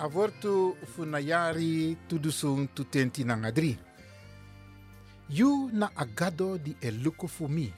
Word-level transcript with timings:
avortu 0.00 0.76
funayari 0.96 1.96
tudusung 2.08 2.68
tutenti 2.74 3.24
nangadri. 3.24 3.76
You 5.28 5.70
na 5.72 5.90
agado 5.94 6.58
di 6.58 6.74
eluko 6.80 7.28
fu 7.28 7.46
mi. 7.48 7.72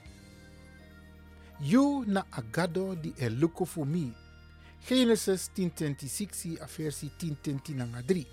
You 1.59 2.03
na 2.07 2.25
agado 2.31 2.95
di 2.95 3.13
eluko 3.17 3.65
fu 3.65 3.85
mi. 3.85 4.11
Genesis 4.87 5.51
10:26 5.55 6.57
a 6.61 6.65
versie 6.65 7.11
10:10 7.19 7.75
nangadri. 7.75 8.27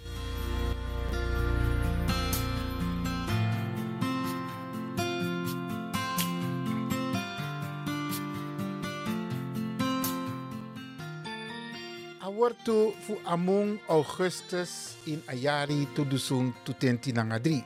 Awortu 12.51 12.93
fu 13.07 13.17
among 13.25 13.79
Augustus 13.87 14.97
in 15.07 15.23
ayari 15.31 15.87
tudusung 15.95 16.53
tutenti 16.65 17.13
nangadri. 17.13 17.63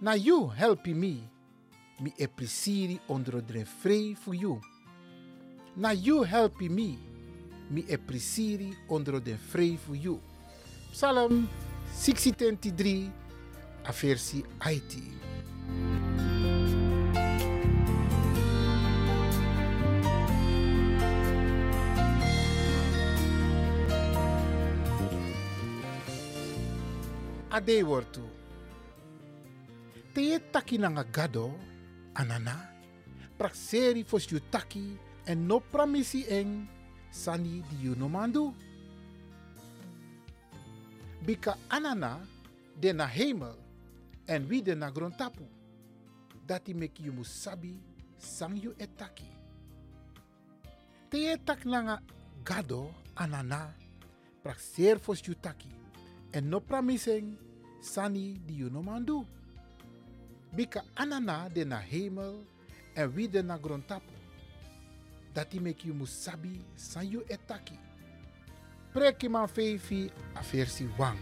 Na 0.00 0.14
you 0.14 0.46
help 0.54 0.86
me, 0.86 1.18
mi 1.98 2.12
appreciëri 2.14 3.00
onder 3.06 3.42
de 3.46 3.66
vrij 3.66 4.14
voor 4.14 4.34
you. 4.34 4.60
Na 5.74 5.90
you 5.90 6.24
help 6.24 6.60
me, 6.60 6.98
mi 7.68 7.84
appreciëri 7.90 8.76
onder 8.86 9.22
de 9.22 9.36
vrij 9.36 9.78
voor 9.84 9.96
you. 9.96 10.20
Psalm 10.92 11.48
63, 11.92 13.10
a 13.88 13.92
versie 13.92 14.44
IT. 14.62 14.94
Ade 27.56 27.82
wortu. 27.82 28.20
Te 30.12 30.38
taki 30.52 30.76
na 30.76 30.90
gado, 31.04 31.54
anana, 32.12 32.52
prakseri 33.38 34.04
fos 34.04 34.26
yu 34.28 34.40
taki 34.50 34.98
en 35.24 35.46
no 35.48 35.60
pramisi 35.60 36.26
eng 36.28 36.68
sani 37.10 37.62
di 37.70 37.76
yu. 37.86 37.96
Bika 41.24 41.56
anana 41.70 42.20
de 42.78 42.92
na 42.92 43.06
hemel 43.06 43.56
en 44.28 44.46
wie 44.48 44.62
de 44.62 44.74
na 44.74 44.90
grontapu. 44.90 45.48
Dati 46.46 46.74
mek 46.74 47.00
yu 47.00 47.12
musabi 47.12 47.80
sang 48.18 48.60
yu 48.62 48.74
etaki. 48.78 49.30
Te 51.08 51.38
tak 51.46 51.64
na 51.64 52.00
gado, 52.44 52.92
anana, 53.16 53.72
prakseri 54.42 55.00
fos 55.00 55.22
yu 55.24 55.34
taki 55.34 55.72
en 56.34 56.50
no 56.50 56.60
pramiseng 56.60 57.45
sani 57.86 58.40
di 58.46 58.54
yu 58.54 58.68
no 58.70 58.82
mandu. 58.82 59.24
Bika 60.56 60.82
anana 60.96 61.48
de 61.54 61.64
na 61.64 61.78
hemel 61.78 62.34
en 62.94 63.06
wie 63.14 63.28
de 63.28 63.42
na 63.42 63.56
grontapu. 63.58 64.12
Dati 65.34 65.60
mek 65.60 65.84
yu 65.84 65.94
musabi 65.94 66.64
san 66.74 67.06
yu 67.06 67.20
etaki. 67.28 67.78
Preki 68.92 69.28
man 69.28 69.48
feifi 69.48 70.10
a 70.34 70.42
versi 70.42 70.88
wang. 70.98 71.18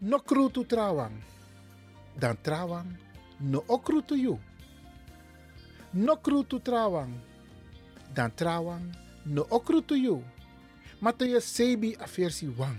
No 0.00 0.18
krutu 0.18 0.64
trawang. 0.64 1.16
Dan 2.18 2.36
trawang 2.42 2.86
no 3.40 3.64
okrutu 3.68 4.14
yu. 4.16 4.38
No 5.92 6.16
krutu 6.16 6.60
trawang. 6.60 7.33
Dan 8.14 8.30
trawang 8.30 8.94
no 9.26 9.42
okrutu 9.50 9.98
yu. 9.98 10.22
Matthew 11.02 11.40
sebi 11.42 11.98
a 11.98 12.06
versi 12.06 12.46
wang. 12.46 12.78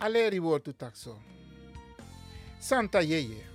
Aleri 0.00 0.38
wordt 0.42 0.68
takso. 0.76 1.16
Santa 2.58 3.00
yeye. 3.00 3.46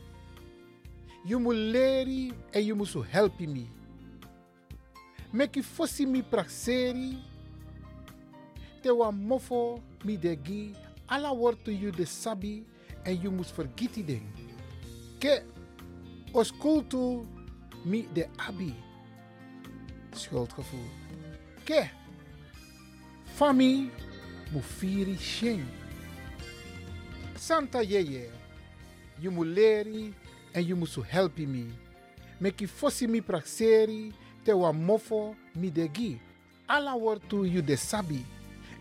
You 1.25 1.40
mu 1.40 1.51
leri 1.51 2.34
en 2.53 2.63
you 2.63 2.75
musu 2.75 3.03
helpi 3.03 3.47
mi. 3.47 3.68
Meki 5.34 5.62
fosi 5.62 6.06
mi 6.06 6.24
prakseri. 6.24 7.19
Te 8.81 8.90
wa 8.90 9.12
mofo 9.12 9.84
mi 10.06 10.18
degi. 10.18 10.74
Ala 11.09 11.34
wortu 11.34 11.72
you 11.72 11.91
de 11.91 12.06
sabi 12.06 12.63
en 13.09 13.17
you 13.23 13.31
mus 13.31 13.51
vergiti 13.55 14.03
ding. 14.05 14.25
Ke 15.19 15.41
os 16.33 16.51
kultu 16.51 17.25
mi 17.85 18.05
de 18.13 18.27
abi. 18.37 18.73
Schuldgevoel. 20.13 20.89
Ke. 21.65 21.89
Fami 23.37 23.89
mu 24.53 24.61
firi 24.61 25.17
sheng. 25.17 25.65
Santa 27.39 27.81
Yeye, 27.81 28.29
you 29.21 29.31
mu 29.31 29.43
leri 29.43 30.13
en 30.53 30.63
you 30.63 30.75
musu 30.75 31.01
helpi 31.01 31.47
mi. 31.47 31.65
Meki 32.41 32.67
fosi 32.67 33.07
mi 33.07 33.21
prakseri 33.21 34.13
te 34.45 34.53
wa 34.53 34.73
mofo 34.73 35.35
mi 35.55 35.71
degi. 35.71 36.19
Ala 36.67 36.93
wortu 36.93 37.45
you 37.49 37.61
de 37.61 37.77
sabi 37.77 38.25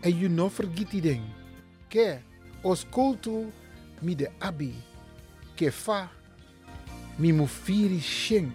en 0.03 0.11
you 0.11 0.29
no 0.29 0.49
vergiti 0.49 1.01
ding. 1.01 1.23
Ke 1.89 2.19
os 2.63 2.83
kultu 2.83 3.49
mi 4.01 4.15
de 4.15 4.27
abi. 4.39 4.73
Ke 5.55 5.71
fa 5.71 6.07
mi 7.19 7.31
mu 7.31 7.47
firi 7.47 7.99
sheng. 7.99 8.51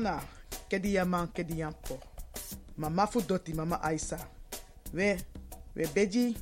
Anana, 0.00 0.22
kedi 0.68 0.94
yaman. 0.94 1.28
Mama 2.76 3.06
fu 3.06 3.20
doti 3.20 3.52
mama 3.52 3.80
Aisa. 3.82 4.18
We, 4.94 5.18
we 5.74 5.86
beji 5.94 6.36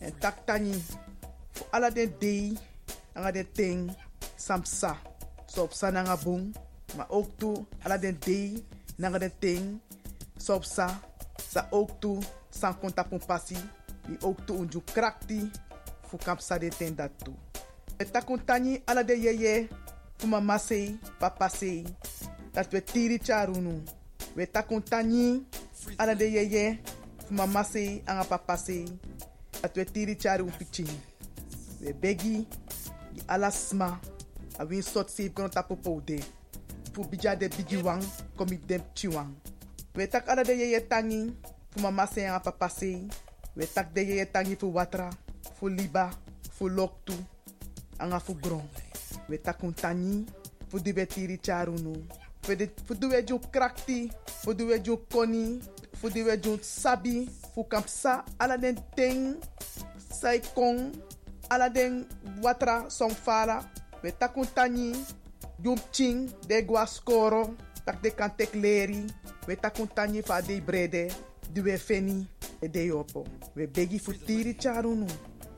en 0.00 0.12
taktani. 0.12 0.72
Fu 1.52 1.64
ala 1.70 1.90
den 1.90 2.14
dei, 2.18 2.56
anga 3.14 3.44
ting, 3.52 3.94
samsa. 4.36 4.96
So 5.46 5.64
op 5.64 5.74
sa 5.74 5.90
nanga 5.90 6.16
bung, 6.16 6.54
maar 6.96 7.06
ook 7.10 7.38
toe 7.38 7.66
ala 7.84 7.98
den 7.98 8.16
dei, 8.24 8.64
nanga 8.96 9.28
ting, 9.38 9.80
so 10.38 10.54
op 10.54 10.64
sa. 10.64 10.88
Sa 11.50 11.68
ook 11.70 12.00
toe, 12.00 12.22
san 12.50 12.74
konta 12.78 13.04
pun 13.04 13.20
pasi. 13.26 13.56
Die 14.08 14.16
ook 14.22 14.46
toe 14.46 14.56
unju 14.56 14.80
krakti, 14.94 15.50
fu 16.08 16.16
kapsa 16.16 16.58
de 16.58 16.68
ten 16.68 16.96
dat 16.96 17.10
toe. 17.22 17.34
We 17.98 18.10
takuntani 18.10 18.82
ala 18.86 19.02
de 19.02 19.20
yeye, 19.20 19.68
fu 20.16 20.26
mama 20.26 20.58
sei, 20.58 20.98
papa 21.18 21.48
sei. 21.48 21.84
Dat 22.54 22.72
we 22.72 22.80
tiri 22.80 23.18
charunu. 23.18 23.82
We 24.36 24.46
takuntani 24.46 25.42
ala 25.98 26.14
de 26.14 26.24
yeye, 26.30 26.78
mama 27.30 27.64
sei, 27.64 28.02
anga 28.06 28.24
papa 28.24 28.56
sei. 28.56 28.86
Dat 29.62 29.76
we 29.76 29.84
tiri 29.84 30.16
charu 30.16 30.50
pichin. 30.58 30.88
We 31.80 31.92
begi, 31.92 32.46
di 33.12 33.22
ala 33.28 33.50
sma, 33.50 33.98
a 34.58 34.64
win 34.64 34.82
sot 34.82 35.10
sei 35.10 35.30
kono 35.30 35.48
tapo. 35.48 35.76
Fu 36.94 37.04
bija 37.10 37.36
de 37.36 37.48
bigi 37.48 37.76
wang, 37.76 38.02
komi 38.36 38.56
dem 38.66 38.82
chiwang. 38.94 39.34
We 39.96 40.06
tak 40.06 40.28
ala 40.28 40.44
de 40.44 40.52
yeye 40.52 40.80
tangi, 40.80 41.34
fu 41.70 41.80
mama 41.80 42.06
sei, 42.06 42.26
anga 42.26 42.40
papa 42.40 42.68
sei. 42.68 43.08
We 43.56 43.66
tak 43.66 43.92
de 43.92 44.00
yeye 44.00 44.26
tangi 44.26 44.56
fu 44.56 44.72
watra, 44.72 45.10
fu 45.58 45.68
liba, 45.68 46.10
fu 46.52 46.68
loktu, 46.68 47.14
anga 47.98 48.20
fu 48.20 48.34
gron. 48.34 48.62
We 49.28 49.38
takuntani, 49.38 50.24
fu 50.68 50.78
di 50.78 50.92
we 50.92 51.06
tiri 51.06 51.38
charunu. 51.38 51.92
Fu 52.44 52.94
du 52.94 53.08
we 53.08 53.22
ju 53.24 53.38
krakti, 53.50 54.10
fu 54.42 54.52
du 54.52 54.66
we 54.68 54.76
ju 54.84 54.98
koni, 55.08 55.60
fu 55.96 56.10
du 56.10 56.24
we 56.26 56.36
ju 56.36 56.58
sabi, 56.60 57.24
fu 57.54 57.64
kampsa 57.64 58.22
ala 58.38 58.58
den 58.60 58.76
ting, 58.96 59.36
sai 60.12 60.42
kong, 60.54 60.92
ala 61.48 61.70
den 61.72 62.04
watra 62.42 62.90
song 62.90 63.14
fara, 63.16 63.62
we 64.02 64.12
takun 64.12 64.44
tani, 64.54 64.92
jum 65.64 66.28
de 66.46 66.60
gwa 66.62 66.84
skoro, 66.86 67.56
tak 67.86 68.02
de 68.02 68.10
kan 68.10 68.30
tek 68.36 68.52
leri, 68.54 69.06
we 69.48 69.56
takun 69.56 69.88
tani 69.88 70.20
fa 70.20 70.42
de 70.42 70.60
brede, 70.60 71.08
du 71.54 71.62
we 71.62 71.78
feni, 71.78 72.26
e 72.60 72.68
de 72.68 72.86
yopo. 72.90 73.24
We 73.56 73.66
begi 73.66 73.98
tiri 74.26 74.54
charunu, 74.54 75.08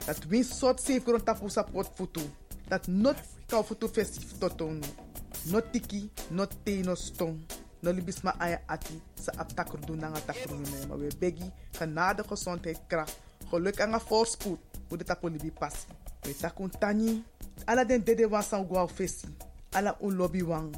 dat 0.06 0.24
win 0.30 0.44
sot 0.44 0.78
safe 0.78 1.04
grond 1.04 1.24
tapu 1.24 1.48
sapot 1.48 1.90
futu, 1.96 2.22
dat 2.68 2.86
not 2.86 3.16
kau 3.48 3.64
futu 3.64 3.88
festi 3.88 4.22
totonu. 4.38 5.05
No 5.44 5.60
tiki, 5.70 6.10
no 6.30 6.46
te, 6.46 6.82
no 6.82 6.94
stong. 6.94 7.38
No 7.82 7.92
libisma 7.92 8.34
aya 8.40 8.60
ati 8.66 9.00
sa 9.14 9.32
ap 9.38 9.52
takrudu 9.54 9.94
nanga 9.94 10.20
takrudu 10.20 10.56
me. 10.56 10.86
Maar 10.88 10.98
we 10.98 11.08
begi 11.18 11.52
genade, 11.70 12.24
gezondheid, 12.24 12.80
kracht. 12.86 13.18
Geluk 13.50 13.78
en 13.78 14.00
voorspoed. 14.00 14.58
Hoe 14.88 14.98
de 14.98 15.04
tapo 15.04 15.28
libi 15.28 15.50
passi. 15.50 15.86
We 16.22 16.36
takun 16.36 16.70
tani. 16.78 17.24
Ala 17.64 17.84
den 17.84 18.04
dede 18.04 18.28
wan 18.28 18.42
san 18.42 18.66
guau 18.66 18.88
fesi. 18.88 19.28
Ala 19.72 19.96
un 20.00 20.16
lobby 20.16 20.42
wang. 20.42 20.74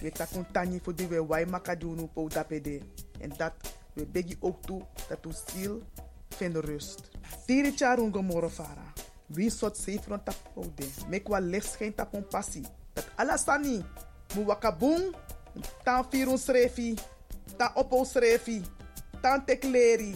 We 0.00 0.10
takun 0.10 0.46
tani 0.52 0.80
voor 0.82 0.94
die 0.94 1.06
we 1.06 1.26
wai 1.26 1.46
makadunu 1.46 2.06
po 2.06 2.28
dapede. 2.28 2.80
En 3.20 3.32
dat 3.36 3.52
we 3.92 4.06
begi 4.06 4.36
ook 4.40 4.62
toe 4.62 4.82
dat 5.08 5.24
u 5.26 5.30
ziel 5.46 5.82
vindt 6.28 6.56
rust. 6.56 7.10
Tiri 7.46 7.72
charungo 7.76 8.22
moro 8.22 8.48
fara. 8.48 8.92
Wie 9.26 9.50
soort 9.50 9.76
zeefron 9.76 10.22
tapo 10.22 10.72
de. 10.74 10.88
Mek 11.08 11.28
wa 11.28 11.38
licht 11.38 11.76
geen 11.76 11.94
tapon 11.94 12.26
passie. 12.26 12.66
Dat 12.94 13.06
alasani. 13.14 13.84
Mu 14.34 14.44
wakabung. 14.44 15.14
Tan 15.84 16.04
firun 16.10 16.38
srefi. 16.38 16.94
Tan 17.56 17.70
opo 17.74 18.04
srefi. 18.04 18.62
Tan 19.20 19.44
tekleri. 19.44 20.14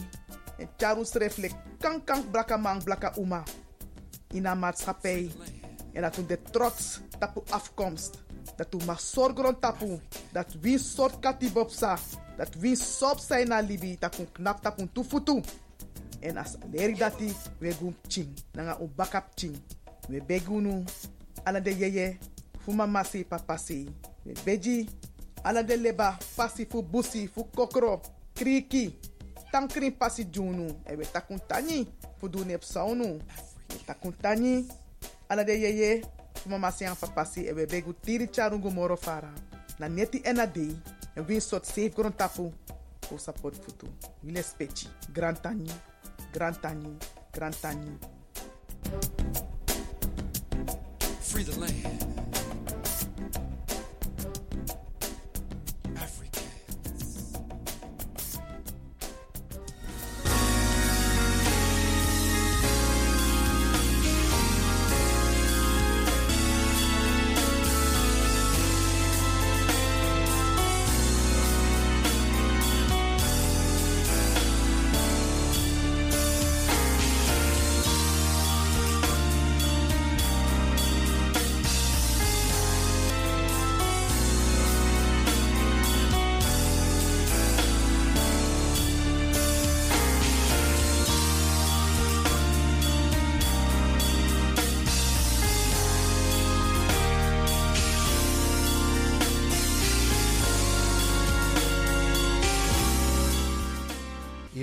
En 0.59 0.69
charun 0.77 1.07
sreflek. 1.07 1.55
Kan 1.79 2.05
kan 2.05 2.31
blaka 2.31 2.57
man 2.57 2.83
blaka 2.83 3.13
uma. 3.17 3.43
In 4.35 4.59
maatschappij. 4.59 5.31
En 5.93 6.03
dat 6.03 6.17
u 6.17 6.27
de 6.27 6.43
trots 6.51 7.01
tapu 7.19 7.41
afkomst. 7.51 8.23
Dat 8.57 8.75
u 8.75 8.85
mag 8.85 9.01
zorgen 9.01 9.59
tapu. 9.61 10.01
Dat 10.33 10.57
wie 10.61 10.79
soort 10.79 11.19
katibopsa. 11.19 11.99
Dat 12.37 12.55
wie 12.55 12.77
sop 12.77 13.19
zijn 13.19 13.49
na 13.49 13.61
libi. 13.61 13.97
Dat 13.99 14.19
u 14.19 14.25
knap 14.33 14.63
tapu 14.63 14.89
tufutu. 14.93 15.43
En 16.21 16.37
as 16.37 16.57
leri 16.71 16.95
dati 16.95 17.33
we 17.59 17.73
gum 17.73 17.97
ching. 18.09 18.35
Nanga 18.53 18.79
ching. 19.35 19.57
We 20.09 20.23
begunu. 20.23 20.85
Ala 21.45 21.61
de 21.61 21.77
yeye. 21.77 22.19
Fuma 22.69 22.87
masi 22.87 23.25
papasi. 23.25 23.89
We 24.27 24.35
beji. 24.45 24.91
Ala 25.43 25.63
de 25.63 25.77
leba. 25.77 26.19
Pasi 26.37 26.67
fu 26.67 26.83
busi. 26.83 27.27
Fu 27.27 27.45
kokro. 27.45 28.03
Kriki. 28.35 28.93
Tankrin 29.51 29.93
pasi 29.93 30.25
junu. 30.27 30.69
E 30.87 30.95
we 30.95 31.05
takun 31.07 31.41
tani. 31.49 31.89
Fu 32.21 32.29
du 32.29 32.45
nep 32.45 32.63
saunu. 32.63 33.19
We 33.71 35.45
yeye. 35.47 36.03
Ang 36.45 36.97
papasi. 37.01 37.49
E 37.49 37.53
we 37.55 37.65
begu 37.65 37.95
tiri 37.95 38.29
charungu 38.29 38.71
moro 38.71 38.97
fara. 38.97 39.33
Na 39.79 39.89
neti 39.89 40.21
ena 40.23 40.47
dei. 40.47 40.77
En 41.17 41.25
win 41.27 41.41
sot 41.41 41.65
safe 41.65 41.95
gron 41.95 42.13
tapu. 42.13 42.53
Fu 43.09 43.17
support 43.17 43.55
futu. 43.55 43.89
Wile 44.23 44.43
speci. 44.43 44.89
Grand 45.15 45.41
tani. 45.41 45.71
Grand 46.35 46.61
tani. 46.61 46.99
Grand 47.33 47.57
tani. 47.63 47.99
Free 51.23 51.45
the 51.45 51.59
land. 51.59 52.18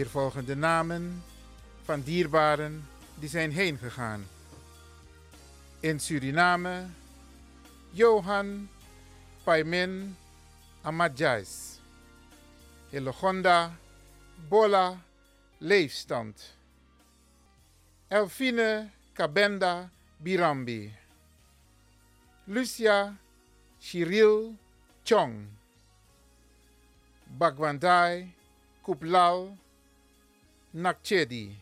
Hier 0.05 0.13
volgen 0.13 0.45
de 0.45 0.55
namen 0.55 1.23
van 1.83 2.01
dierbaren 2.01 2.87
die 3.19 3.29
zijn 3.29 3.51
heen 3.51 3.77
gegaan. 3.77 4.27
In 5.79 5.99
Suriname, 5.99 6.85
Johan 7.89 8.69
Paimin 9.43 10.15
Amadjais. 10.81 11.79
In 12.89 13.03
Logonda, 13.03 13.77
Bola 14.47 15.01
Leefstand. 15.57 16.55
Elfine 18.07 18.89
Kabenda 19.13 19.89
Birambi. 20.17 20.93
Lucia 22.43 23.17
Shiril 23.79 24.55
Chong. 25.03 25.47
Bagwandai 27.37 28.33
Kuplal 28.81 29.57
Nakchedi. 30.75 31.55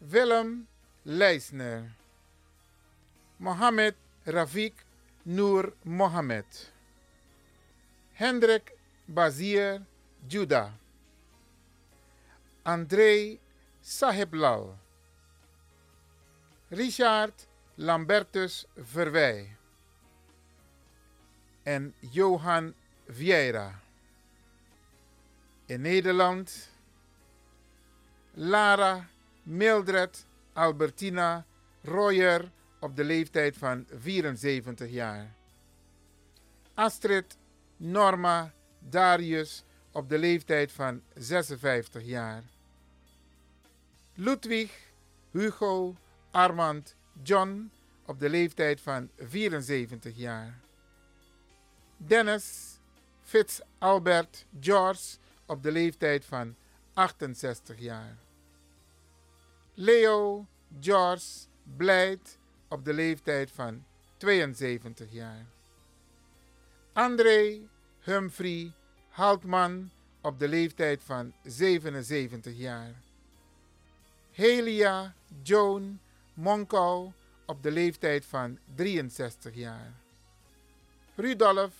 Willem 0.00 0.66
Leisner. 1.04 1.94
Mohammed 3.38 3.94
Rafik 4.26 4.72
Noor 5.26 5.74
Mohammed. 5.84 6.46
Hendrik 8.14 8.72
Bazir 9.06 9.82
Juda. 10.26 10.72
André 12.64 13.38
Sahiblal. 13.82 14.78
Richard 16.70 17.34
Lambertus 17.76 18.66
Verwij. 18.74 19.48
En 21.66 21.94
Johan 22.00 22.74
Vieira. 23.06 23.82
In 25.66 25.82
Nederland 25.82 26.71
Lara 28.34 29.08
Mildred 29.42 30.26
Albertina 30.52 31.44
Royer 31.82 32.50
op 32.80 32.96
de 32.96 33.04
leeftijd 33.04 33.56
van 33.56 33.86
74 33.90 34.90
jaar. 34.90 35.34
Astrid 36.74 37.36
Norma 37.76 38.52
Darius 38.78 39.64
op 39.90 40.08
de 40.08 40.18
leeftijd 40.18 40.72
van 40.72 41.02
56 41.14 42.04
jaar. 42.04 42.42
Ludwig 44.14 44.92
Hugo 45.30 45.96
Armand 46.30 46.96
John 47.22 47.70
op 48.06 48.20
de 48.20 48.28
leeftijd 48.28 48.80
van 48.80 49.10
74 49.18 50.16
jaar. 50.16 50.60
Dennis 51.96 52.78
Fitz 53.20 53.60
Albert 53.78 54.46
George 54.60 55.16
op 55.46 55.62
de 55.62 55.72
leeftijd 55.72 56.24
van 56.24 56.56
68 56.94 57.78
jaar. 57.78 58.18
Leo 59.74 60.46
George 60.80 61.46
Blijt 61.76 62.38
op 62.68 62.84
de 62.84 62.92
leeftijd 62.92 63.50
van 63.50 63.84
72 64.16 65.12
jaar. 65.12 65.46
André 66.92 67.60
Humphrey 68.00 68.72
Haltman 69.08 69.90
op 70.20 70.38
de 70.38 70.48
leeftijd 70.48 71.02
van 71.02 71.32
77 71.42 72.56
jaar. 72.56 72.94
Helia 74.30 75.14
Joan 75.42 76.00
Monkou 76.34 77.12
op 77.46 77.62
de 77.62 77.70
leeftijd 77.70 78.26
van 78.26 78.58
63 78.74 79.54
jaar. 79.54 79.92
Rudolf 81.14 81.74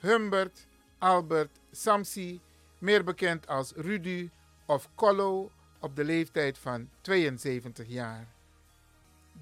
Humbert 0.00 0.66
Albert 0.98 1.58
Samsi, 1.70 2.40
meer 2.78 3.04
bekend 3.04 3.46
als 3.46 3.72
Rudy 3.72 4.30
of 4.66 4.88
Collo 4.94 5.50
op 5.80 5.96
de 5.96 6.04
leeftijd 6.04 6.58
van 6.58 6.88
72 7.00 7.88
jaar. 7.88 8.28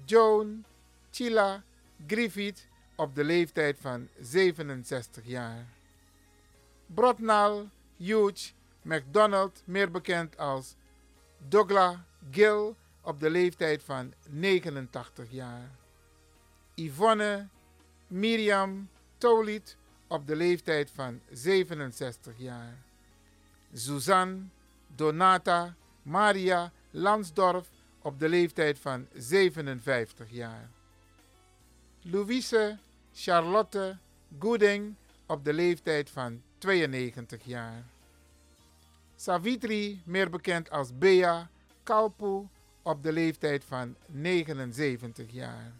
Joan 0.05 0.65
Chila 1.11 1.63
Griffith 2.07 2.67
op 2.95 3.15
de 3.15 3.23
leeftijd 3.23 3.77
van 3.79 4.07
67 4.19 5.25
jaar. 5.25 5.65
Brotnal 6.85 7.69
Hugh 7.97 8.51
MacDonald, 8.81 9.61
meer 9.65 9.91
bekend 9.91 10.37
als 10.37 10.75
Douglas 11.47 11.95
Gill 12.31 12.75
op 13.01 13.19
de 13.19 13.29
leeftijd 13.29 13.83
van 13.83 14.13
89 14.29 15.31
jaar. 15.31 15.69
Yvonne 16.75 17.47
Miriam 18.07 18.89
Tolit 19.17 19.77
op 20.07 20.27
de 20.27 20.35
leeftijd 20.35 20.91
van 20.91 21.19
67 21.31 22.33
jaar. 22.37 22.77
Suzanne 23.73 24.41
Donata 24.95 25.75
Maria 26.01 26.71
Lansdorf 26.91 27.69
op 28.01 28.19
de 28.19 28.29
leeftijd 28.29 28.79
van 28.79 29.07
57 29.13 30.29
jaar. 30.29 30.69
Louise 32.01 32.77
Charlotte 33.13 33.97
Gooding 34.39 34.95
op 35.25 35.43
de 35.43 35.53
leeftijd 35.53 36.09
van 36.09 36.41
92 36.57 37.43
jaar. 37.43 37.83
Savitri, 39.15 40.01
meer 40.05 40.29
bekend 40.29 40.69
als 40.69 40.97
Bea 40.97 41.49
Kalpu, 41.83 42.47
op 42.81 43.03
de 43.03 43.11
leeftijd 43.11 43.63
van 43.63 43.95
79 44.07 45.31
jaar. 45.31 45.71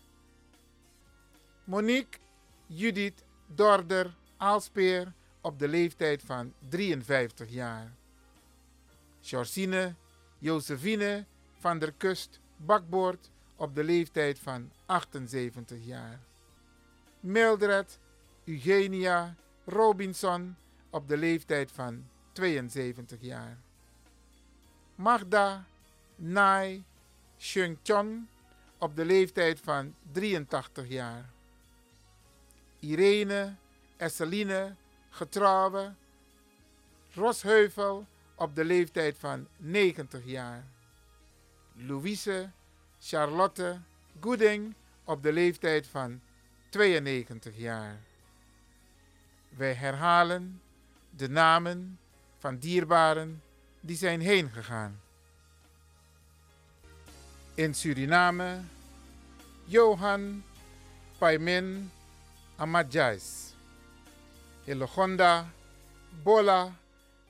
Monique 1.63 2.19
Judith 2.65 3.23
Dorder 3.47 4.15
Aalspeer 4.37 5.13
op 5.41 5.59
de 5.59 5.67
leeftijd 5.67 6.21
van 6.21 6.53
53 6.69 7.49
jaar. 7.49 7.93
Georgine 9.23 9.95
Josephine 10.39 11.25
van 11.59 11.79
der 11.79 11.91
Kust 11.91 12.39
Bakboord 12.57 13.29
op 13.55 13.75
de 13.75 13.83
leeftijd 13.83 14.39
van 14.39 14.71
78 14.85 15.85
jaar. 15.85 16.19
Mildred 17.19 17.99
Eugenia 18.45 19.35
Robinson 19.65 20.55
op 20.89 21.07
de 21.07 21.17
leeftijd 21.17 21.71
van 21.71 22.07
72 22.31 23.21
jaar. 23.21 23.57
Magda 24.95 25.65
Nai 26.15 26.83
Chun 27.37 28.29
op 28.77 28.95
de 28.95 29.05
leeftijd 29.05 29.59
van 29.59 29.95
83 30.11 30.87
jaar. 30.87 31.29
Irene 32.79 33.55
Esseline 33.97 34.75
Getrouwe 35.09 35.93
Rosheuvel 37.13 38.07
op 38.43 38.55
de 38.55 38.65
leeftijd 38.65 39.17
van 39.17 39.47
90 39.57 40.25
jaar. 40.25 40.63
Louise 41.73 42.49
Charlotte 42.99 43.79
Gooding 44.19 44.73
op 45.03 45.23
de 45.23 45.33
leeftijd 45.33 45.87
van 45.87 46.21
92 46.69 47.57
jaar. 47.57 47.99
Wij 49.49 49.73
herhalen 49.73 50.61
de 51.09 51.29
namen 51.29 51.99
van 52.37 52.57
dierbaren 52.57 53.41
die 53.79 53.95
zijn 53.95 54.21
heen 54.21 54.49
gegaan. 54.49 55.01
In 57.53 57.73
Suriname, 57.73 58.59
Johan 59.65 60.43
Paimin 61.17 61.91
Amadjais. 62.55 63.53
In 64.63 64.87
Bola, 66.23 66.75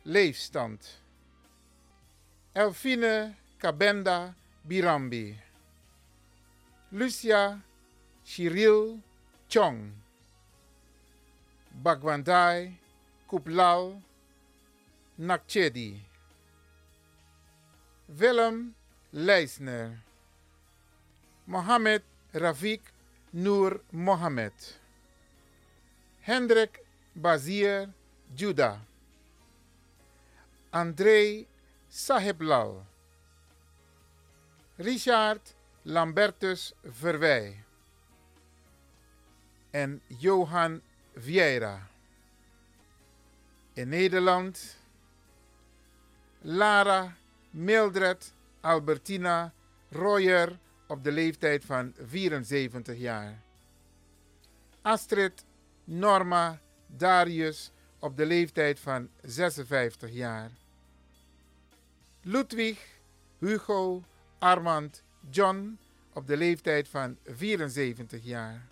Leefstand. 0.01 1.02
Elfine 2.55 3.35
Kabenda 3.59 4.35
Birambi. 4.63 5.35
Lucia 6.91 7.59
Shiril 8.23 8.99
Chong. 9.49 9.91
Bagwandai 11.83 12.77
Kuplal 13.27 13.99
Nakchedi. 15.19 15.97
Willem 18.07 18.75
Leisner. 19.11 19.97
Mohammed 21.47 22.03
Rafik 22.35 22.81
Noor 23.33 23.81
Mohammed. 23.91 24.53
Hendrik 26.21 26.85
Bazir 27.15 27.89
Juda. 28.35 28.77
André 30.71 31.47
Sahiblal. 31.95 32.85
Richard 34.77 35.55
Lambertus 35.83 36.73
Verwij. 36.83 37.63
En 39.71 40.01
Johan 40.07 40.81
Vieira. 41.15 41.87
In 43.73 43.89
Nederland 43.89 44.77
Lara 46.41 47.15
Mildred 47.51 48.33
Albertina 48.61 49.53
Royer 49.89 50.59
op 50.87 51.03
de 51.03 51.11
leeftijd 51.11 51.65
van 51.65 51.93
74 51.97 52.97
jaar. 52.97 53.41
Astrid 54.81 55.45
Norma 55.83 56.59
Darius 56.87 57.71
op 57.99 58.17
de 58.17 58.25
leeftijd 58.25 58.79
van 58.79 59.09
56 59.21 60.11
jaar. 60.11 60.61
Ludwig 62.25 62.77
Hugo 63.39 64.03
Armand 64.39 65.03
John 65.29 65.77
op 66.13 66.27
de 66.27 66.37
leeftijd 66.37 66.87
van 66.87 67.17
74 67.25 68.23
jaar. 68.23 68.67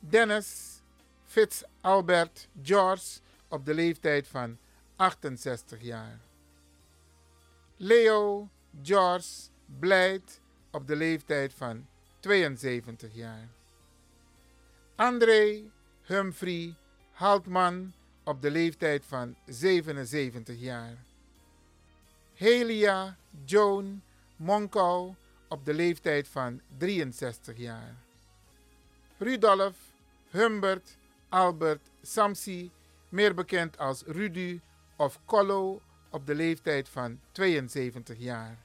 Dennis 0.00 0.80
Fitz 1.24 1.62
Albert 1.80 2.48
George 2.62 3.20
op 3.48 3.64
de 3.64 3.74
leeftijd 3.74 4.28
van 4.28 4.58
68 4.96 5.82
jaar. 5.82 6.20
Leo 7.76 8.48
George 8.82 9.48
Blijt 9.78 10.40
op 10.70 10.86
de 10.86 10.96
leeftijd 10.96 11.54
van 11.54 11.86
72 12.20 13.14
jaar. 13.14 13.48
André 14.96 15.62
Humphrey 16.02 16.76
Haltman 17.12 17.94
op 18.24 18.42
de 18.42 18.50
leeftijd 18.50 19.04
van 19.04 19.36
77 19.46 20.60
jaar. 20.60 21.07
Helia 22.38 23.16
Joan 23.44 24.02
Monkou 24.36 25.14
op 25.48 25.64
de 25.64 25.74
leeftijd 25.74 26.28
van 26.28 26.60
63 26.76 27.56
jaar. 27.56 27.96
Rudolf 29.16 29.76
Humbert 30.30 30.96
Albert 31.28 31.90
Samsi, 32.02 32.70
meer 33.08 33.34
bekend 33.34 33.78
als 33.78 34.02
Rudy 34.06 34.60
of 34.96 35.18
Collo 35.24 35.80
op 36.10 36.26
de 36.26 36.34
leeftijd 36.34 36.88
van 36.88 37.20
72 37.32 38.18
jaar. 38.18 38.58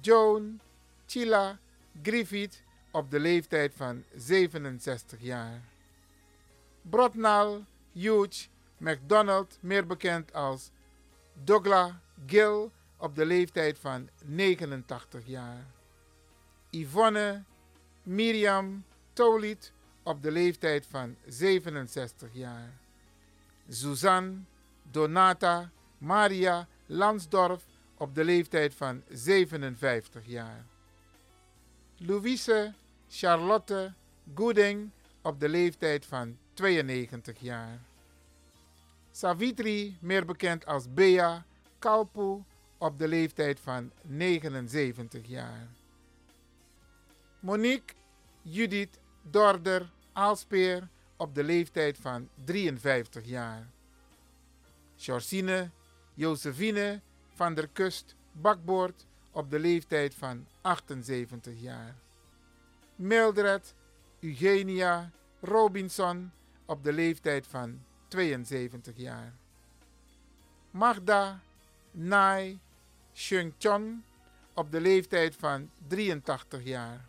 Joan 0.00 0.60
Chila 1.06 1.58
Griffith 2.02 2.62
op 2.90 3.10
de 3.10 3.20
leeftijd 3.20 3.74
van 3.74 4.04
67 4.16 5.20
jaar. 5.20 5.62
Brotnal 6.82 7.64
Hugh 7.92 8.48
McDonald, 8.78 9.58
meer 9.60 9.86
bekend 9.86 10.32
als 10.32 10.70
Douglas 11.44 11.92
Gill, 12.26 12.70
op 12.96 13.14
de 13.14 13.26
leeftijd 13.26 13.78
van 13.78 14.08
89 14.24 15.26
jaar. 15.26 15.66
Yvonne 16.70 17.44
Miriam 18.02 18.84
Tolit 19.12 19.72
op 20.02 20.22
de 20.22 20.30
leeftijd 20.30 20.86
van 20.86 21.16
67 21.26 22.28
jaar. 22.32 22.72
Suzanne 23.68 24.38
Donata 24.82 25.70
Maria 25.98 26.68
Lansdorf 26.86 27.64
op 27.96 28.14
de 28.14 28.24
leeftijd 28.24 28.74
van 28.74 29.02
57 29.08 30.26
jaar. 30.26 30.66
Louise 31.96 32.74
Charlotte 33.08 33.92
Gooding 34.34 34.90
op 35.22 35.40
de 35.40 35.48
leeftijd 35.48 36.06
van 36.06 36.36
92 36.54 37.40
jaar. 37.40 37.80
Savitri, 39.10 39.96
meer 40.00 40.24
bekend 40.24 40.66
als 40.66 40.94
Bea 40.94 41.44
Op 42.78 42.98
de 42.98 43.08
leeftijd 43.08 43.60
van 43.60 43.92
79 44.02 45.26
jaar. 45.26 45.68
Monique 47.40 47.94
Judith 48.42 48.98
Dorder 49.22 49.90
Aalspeer 50.12 50.88
op 51.16 51.34
de 51.34 51.44
leeftijd 51.44 51.98
van 51.98 52.28
53 52.44 53.24
jaar. 53.24 53.70
Georgine 54.96 55.70
Josephine 56.14 57.00
van 57.34 57.54
der 57.54 57.68
Kust 57.68 58.14
Bakboord 58.32 59.06
op 59.30 59.50
de 59.50 59.58
leeftijd 59.58 60.14
van 60.14 60.46
78 60.60 61.60
jaar. 61.60 61.94
Mildred 62.96 63.74
Eugenia 64.20 65.10
Robinson 65.40 66.32
op 66.66 66.84
de 66.84 66.92
leeftijd 66.92 67.46
van 67.46 67.82
72 68.08 68.96
jaar. 68.96 69.34
Magda 70.70 71.40
Nai 71.92 72.58
Chun 73.14 74.04
op 74.54 74.72
de 74.72 74.80
leeftijd 74.80 75.36
van 75.36 75.70
83 75.88 76.64
jaar. 76.64 77.04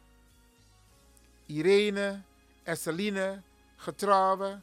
Irene 1.45 2.21
Esseline 2.63 3.41
Getrouwe 3.75 4.59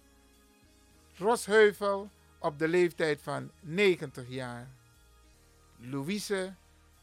Rosheuvel 1.16 2.10
op 2.38 2.58
de 2.58 2.68
leeftijd 2.68 3.20
van 3.22 3.50
90 3.60 4.24
jaar. 4.28 4.68
Louise 5.76 6.54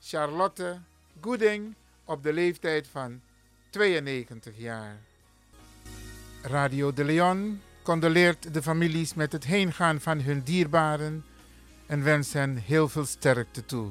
Charlotte 0.01 0.79
Gooding 1.21 1.75
op 2.05 2.23
de 2.23 2.33
leeftijd 2.33 2.87
van 2.87 3.21
92 3.69 4.57
jaar. 4.57 4.97
Radio 6.41 6.93
de 6.93 7.03
Leon 7.03 7.61
condoleert 7.83 8.53
de 8.53 8.61
families 8.61 9.13
met 9.13 9.31
het 9.31 9.43
heengaan 9.43 10.01
van 10.01 10.21
hun 10.21 10.43
dierbaren 10.43 11.25
en 11.87 12.03
wenst 12.03 12.33
hen 12.33 12.57
heel 12.57 12.89
veel 12.89 13.05
sterkte 13.05 13.65
toe. 13.65 13.89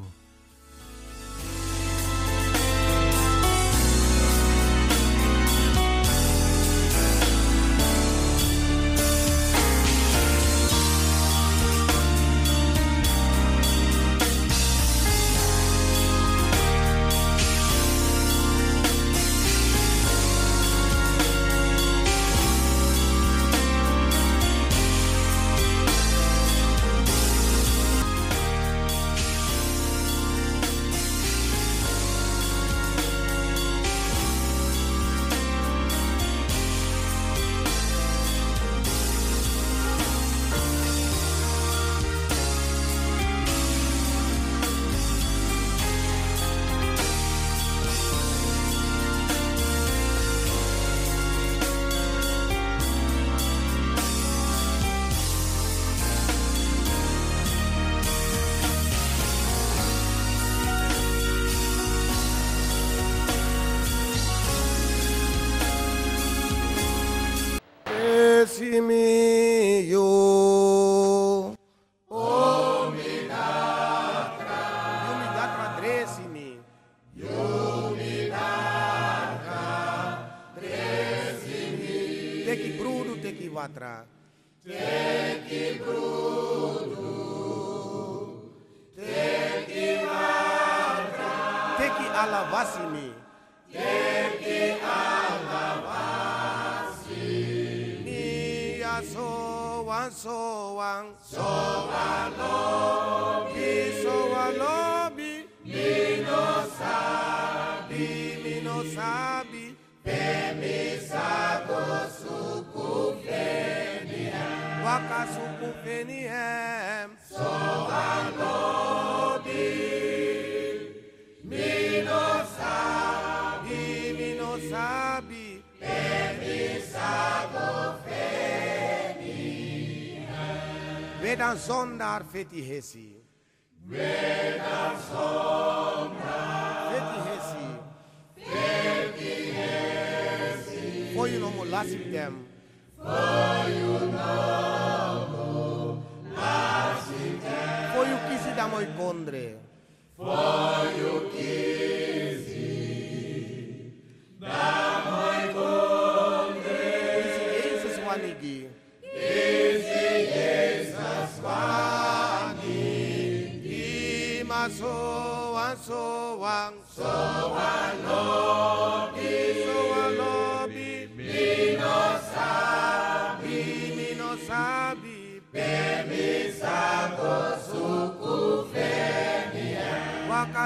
Zondaar 131.67 132.25
feti 132.33 132.63
hesi. 132.63 133.16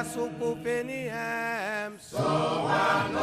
Suku 0.05 0.57
feni 0.63 1.09
em 1.09 1.99
so 1.99 2.19
wan 2.67 3.15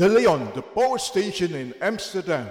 De 0.00 0.08
Leon, 0.08 0.50
the 0.54 0.62
power 0.62 0.96
station 0.96 1.54
in 1.54 1.74
Amsterdam. 1.82 2.48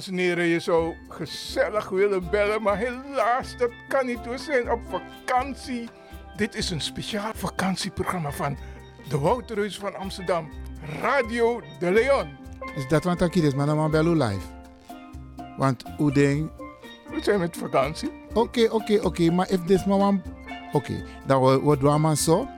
Dames 0.00 0.18
en 0.18 0.26
heren, 0.26 0.44
je 0.46 0.60
zou 0.60 0.94
gezellig 1.08 1.88
willen 1.88 2.30
bellen, 2.30 2.62
maar 2.62 2.76
helaas, 2.76 3.56
dat 3.56 3.70
kan 3.88 4.06
niet. 4.06 4.26
We 4.26 4.38
zijn 4.38 4.70
op 4.72 4.80
vakantie. 4.88 5.88
Dit 6.36 6.54
is 6.54 6.70
een 6.70 6.80
speciaal 6.80 7.30
vakantieprogramma 7.34 8.30
van 8.32 8.56
de 9.08 9.18
Wouterhuis 9.18 9.78
van 9.78 9.94
Amsterdam, 9.94 10.48
Radio 11.00 11.62
de 11.78 11.90
Leon. 11.90 12.28
Is 12.76 12.88
dat 12.88 13.04
wat 13.04 13.20
ik 13.20 13.34
is, 13.34 13.54
maar 13.54 13.66
dan 13.66 13.76
maar 13.76 13.90
bellen 13.90 14.16
live. 14.16 14.46
Want 15.56 15.82
hoe 15.96 16.12
denk 16.12 16.50
We 17.10 17.22
zijn 17.22 17.38
met 17.38 17.56
vakantie. 17.56 18.10
Oké, 18.32 18.68
oké, 18.70 18.98
oké, 19.02 19.30
maar 19.30 19.50
if 19.50 19.64
this 19.64 19.84
maar 19.84 19.98
wan- 19.98 20.22
Oké, 20.72 21.04
dan 21.26 21.42
we 21.42 21.78
doen 21.78 22.02
we 22.08 22.16
zo. 22.16 22.48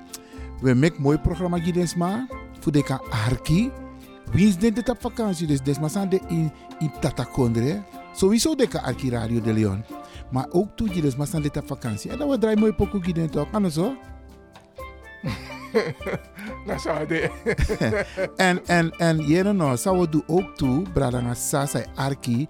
We 0.60 0.74
maken 0.74 1.02
mooi 1.02 1.18
programma 1.18 1.58
gids 1.58 1.94
maar 1.94 2.26
voor 2.60 2.72
de 2.72 2.98
arki. 3.28 3.70
Wie 4.32 4.48
is 4.48 4.56
dit 4.56 4.88
op 4.88 5.00
vakantie 5.00 5.46
dus 5.46 5.62
des 5.62 5.78
maar 5.78 5.90
zijn 5.90 6.08
de 6.08 6.20
in 6.28 6.52
in 6.78 6.92
Tatakondre. 7.00 7.82
Sowieso 8.14 8.54
de 8.54 8.82
arki 8.82 9.10
Radio 9.10 9.40
de 9.40 9.52
Leon. 9.52 9.84
Maar 10.30 10.46
ook 10.50 10.76
toe 10.76 10.88
gids 10.88 11.16
maar 11.16 11.26
zijn 11.26 11.42
dit 11.42 11.56
op 11.56 11.66
vakantie. 11.66 12.10
En 12.10 12.18
dan 12.18 12.28
we 12.28 12.38
draaien 12.38 12.58
mooi 12.58 12.72
pokoe 12.72 13.02
gids 13.02 13.32
toch, 13.32 13.48
anders 13.52 13.74
zo. 13.74 13.94
Dat 16.66 16.80
zou 16.84 17.06
de. 17.06 17.30
En 18.36 18.66
en 18.66 18.90
en 18.90 19.18
jere 19.26 19.52
nou, 19.52 19.76
zou 19.76 20.00
we 20.00 20.08
doen 20.08 20.24
ook 20.26 20.56
toe, 20.56 20.82
Bradanga 20.92 21.34
Sasa 21.34 21.84
Arki. 21.94 22.48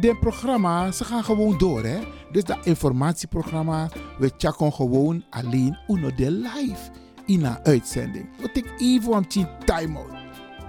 De 0.00 0.16
programma, 0.20 0.90
ze 0.90 1.04
gaan 1.04 1.24
gewoon 1.24 1.58
door 1.58 1.82
hè. 1.82 1.98
Dus 2.30 2.44
dat 2.44 2.66
informatieprogramma, 2.66 3.88
we 4.18 4.32
checken 4.36 4.72
gewoon 4.72 5.24
alleen 5.30 5.78
uno 5.88 6.14
de 6.14 6.30
live 6.30 6.90
in 7.26 7.44
een 7.44 7.58
uitzending. 7.64 8.28
We 8.40 8.52
take 8.52 8.74
even 8.78 9.12
een 9.12 9.48
time 9.64 9.98
out. 9.98 10.21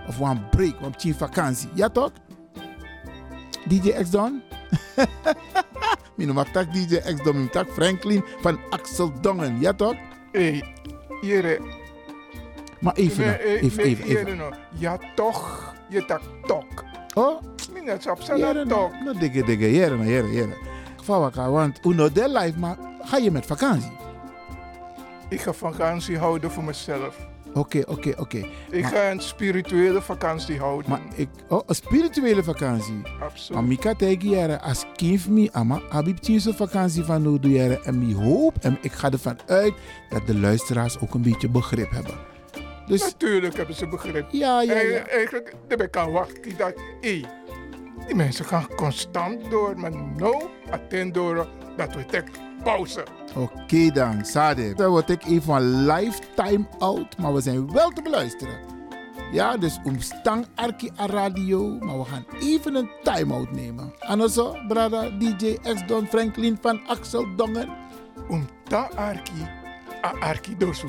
Of 0.07 0.19
een 0.19 0.49
break, 0.49 0.73
een 0.81 0.95
tien 0.95 1.15
vakantie. 1.15 1.69
Ja 1.73 1.89
toch? 1.89 2.11
DJ 3.67 3.89
X 4.03 4.09
Don? 4.09 4.41
Mijn 6.15 6.33
mag 6.33 6.47
tak 6.47 6.73
DJ 6.73 6.95
X 6.95 7.23
Don, 7.23 7.35
mijn 7.35 7.49
tak 7.49 7.69
Franklin 7.69 8.23
van 8.41 8.59
Axel 8.69 9.11
Dongen. 9.21 9.59
Ja 9.59 9.73
toch? 9.73 9.95
Hé, 10.31 10.61
hier. 11.21 11.61
Maar 12.79 12.93
even, 12.93 13.25
nou, 13.25 13.37
even, 13.39 13.83
even, 13.83 14.05
even. 14.05 14.37
nou. 14.37 14.53
Ja, 14.73 14.97
toch. 15.15 15.73
Je 15.89 16.05
tak 16.05 16.21
tok. 16.45 16.83
Oh, 17.13 17.41
Minus 17.73 18.07
op 18.07 18.19
Jere, 18.21 18.37
zijn 18.37 18.39
nou, 18.55 18.67
tok. 18.67 18.91
nou, 19.03 19.17
dikke, 19.19 19.43
dikke, 19.43 19.71
jere, 19.71 19.95
nou, 19.95 20.09
jere, 20.09 20.31
jere. 20.31 20.57
Vawaka, 21.03 21.49
want 21.49 21.79
uno 21.85 22.11
de 22.11 22.29
life, 22.29 22.59
maar 22.59 22.77
ga 23.01 23.17
je 23.17 23.31
met 23.31 23.45
vakantie? 23.45 23.91
Ik 25.29 25.41
ga 25.41 25.53
vakantie 25.53 26.17
houden 26.17 26.51
voor 26.51 26.63
mezelf. 26.63 27.27
Oké, 27.53 27.81
oké, 27.87 28.13
oké. 28.17 28.37
Ik 28.69 28.81
Maar- 28.81 28.91
ga 28.91 29.11
een 29.11 29.19
spirituele 29.19 30.01
vakantie 30.01 30.59
houden. 30.59 30.89
Maar 30.89 31.01
ik, 31.15 31.29
oh, 31.47 31.61
een 31.65 31.75
spirituele 31.75 32.43
vakantie. 32.43 32.93
Maar 32.93 33.11
Absoluut. 33.23 33.97
Tegen 33.97 34.29
jere, 34.29 34.61
als 34.61 34.85
kind 34.95 35.27
me, 35.27 35.49
ama, 35.51 35.81
abib 35.89 36.17
tjinse 36.17 36.53
vakantie 36.53 37.03
van 37.03 37.21
nu 37.31 37.39
doe 37.39 37.51
jere. 37.51 37.79
En 37.83 37.97
mi 38.07 38.15
hoop, 38.15 38.55
en 38.61 38.77
ik 38.81 38.91
ga 38.91 39.11
ervan 39.11 39.39
uit 39.47 39.73
dat 40.09 40.27
de 40.27 40.39
luisteraars 40.39 40.99
ook 40.99 41.13
een 41.13 41.21
beetje 41.21 41.49
begrip 41.49 41.91
hebben. 41.91 42.15
Dus, 42.87 43.01
Natuurlijk 43.01 43.55
hebben 43.57 43.75
ze 43.75 43.87
begrip. 43.87 44.25
ja, 44.31 44.61
ja, 44.61 44.73
En 44.73 44.87
ja. 44.87 45.07
Eigenlijk, 45.07 45.53
daar 45.67 45.77
ben 45.77 45.87
ik 45.87 45.97
aan 45.97 46.11
wachten. 46.11 46.57
Dat, 46.57 46.73
hé, 47.01 47.21
die 48.07 48.15
mensen 48.15 48.45
gaan 48.45 48.67
constant 48.75 49.49
door. 49.51 49.79
Maar 49.79 49.91
nou, 50.17 50.43
attend 50.71 51.13
door 51.13 51.47
dat 51.77 51.95
we 51.95 52.05
tek 52.05 52.27
pauze. 52.63 53.03
Oké 53.35 53.91
dan, 53.91 54.25
Sade. 54.25 54.73
Dan 54.73 54.89
word 54.89 55.09
ik 55.09 55.25
even 55.25 55.53
een 55.55 55.85
lifetime 55.85 56.65
out, 56.79 57.17
maar 57.17 57.33
we 57.33 57.41
zijn 57.41 57.71
wel 57.71 57.89
te 57.89 58.01
beluisteren. 58.01 58.57
Ja, 59.31 59.57
dus 59.57 59.79
omstang 59.83 60.45
Arki 60.55 60.91
a 60.99 61.05
radio, 61.05 61.77
maar 61.79 61.97
we 61.97 62.05
gaan 62.05 62.25
even 62.39 62.75
een 62.75 62.89
time-out 63.03 63.51
nemen. 63.51 63.93
En 63.99 64.29
zo, 64.29 64.55
brada 64.67 65.09
DJ 65.09 65.57
X 65.73 65.87
Don 65.87 66.07
Franklin 66.07 66.57
van 66.61 66.87
Axel 66.87 67.35
Dongen. 67.35 67.69
Om 68.29 68.47
ta 68.63 68.89
arki, 68.95 69.47
a 70.05 70.13
arki 70.19 70.57
dosu. 70.57 70.87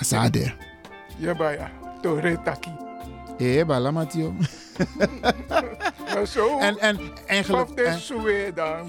Sade. 0.00 0.54
Ja, 1.16 1.34
baya. 1.34 1.70
To 2.02 2.14
retaki. 2.14 2.79
Eh, 3.40 3.64
bala 3.66 3.90
Mathieu. 3.90 4.32
Maar 6.14 6.26
zo, 6.26 6.58
En, 6.58 6.78
en 6.78 6.98
eigenlijk... 7.26 7.68
en- 7.70 7.98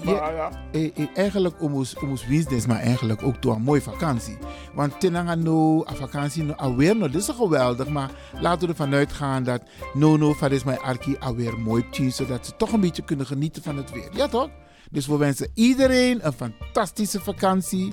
Ja. 0.02 0.50
eh, 0.72 0.90
eh, 0.96 1.06
eigenlijk 1.14 1.62
omus 1.62 1.96
omus 1.96 2.26
winstens, 2.26 2.66
maar 2.66 2.78
eigenlijk 2.80 3.22
ook 3.22 3.42
door 3.42 3.54
een 3.54 3.62
mooie 3.62 3.82
vakantie. 3.82 4.36
Want 4.74 5.00
tenanga 5.00 5.34
no, 5.34 5.84
a 5.90 5.94
vakantie 5.94 6.42
no, 6.42 6.52
alweer 6.52 6.96
no, 6.96 7.06
dit 7.08 7.20
is 7.20 7.28
geweldig. 7.28 7.88
Maar 7.88 8.10
laten 8.40 8.60
we 8.60 8.66
ervan 8.68 8.94
uitgaan 8.94 9.42
dat 9.42 9.62
no 9.92 10.16
no, 10.16 10.32
van 10.32 10.50
is 10.50 10.64
mijn 10.64 10.78
arki 10.78 11.16
alweer 11.18 11.58
mooi 11.58 11.84
tien, 11.90 12.12
zodat 12.12 12.46
ze 12.46 12.56
toch 12.56 12.72
een 12.72 12.80
beetje 12.80 13.04
kunnen 13.04 13.26
genieten 13.26 13.62
van 13.62 13.76
het 13.76 13.90
weer. 13.92 14.08
Ja 14.12 14.28
toch? 14.28 14.48
Dus 14.90 15.06
we 15.06 15.16
wensen 15.16 15.50
iedereen 15.54 16.26
een 16.26 16.32
fantastische 16.32 17.20
vakantie. 17.20 17.92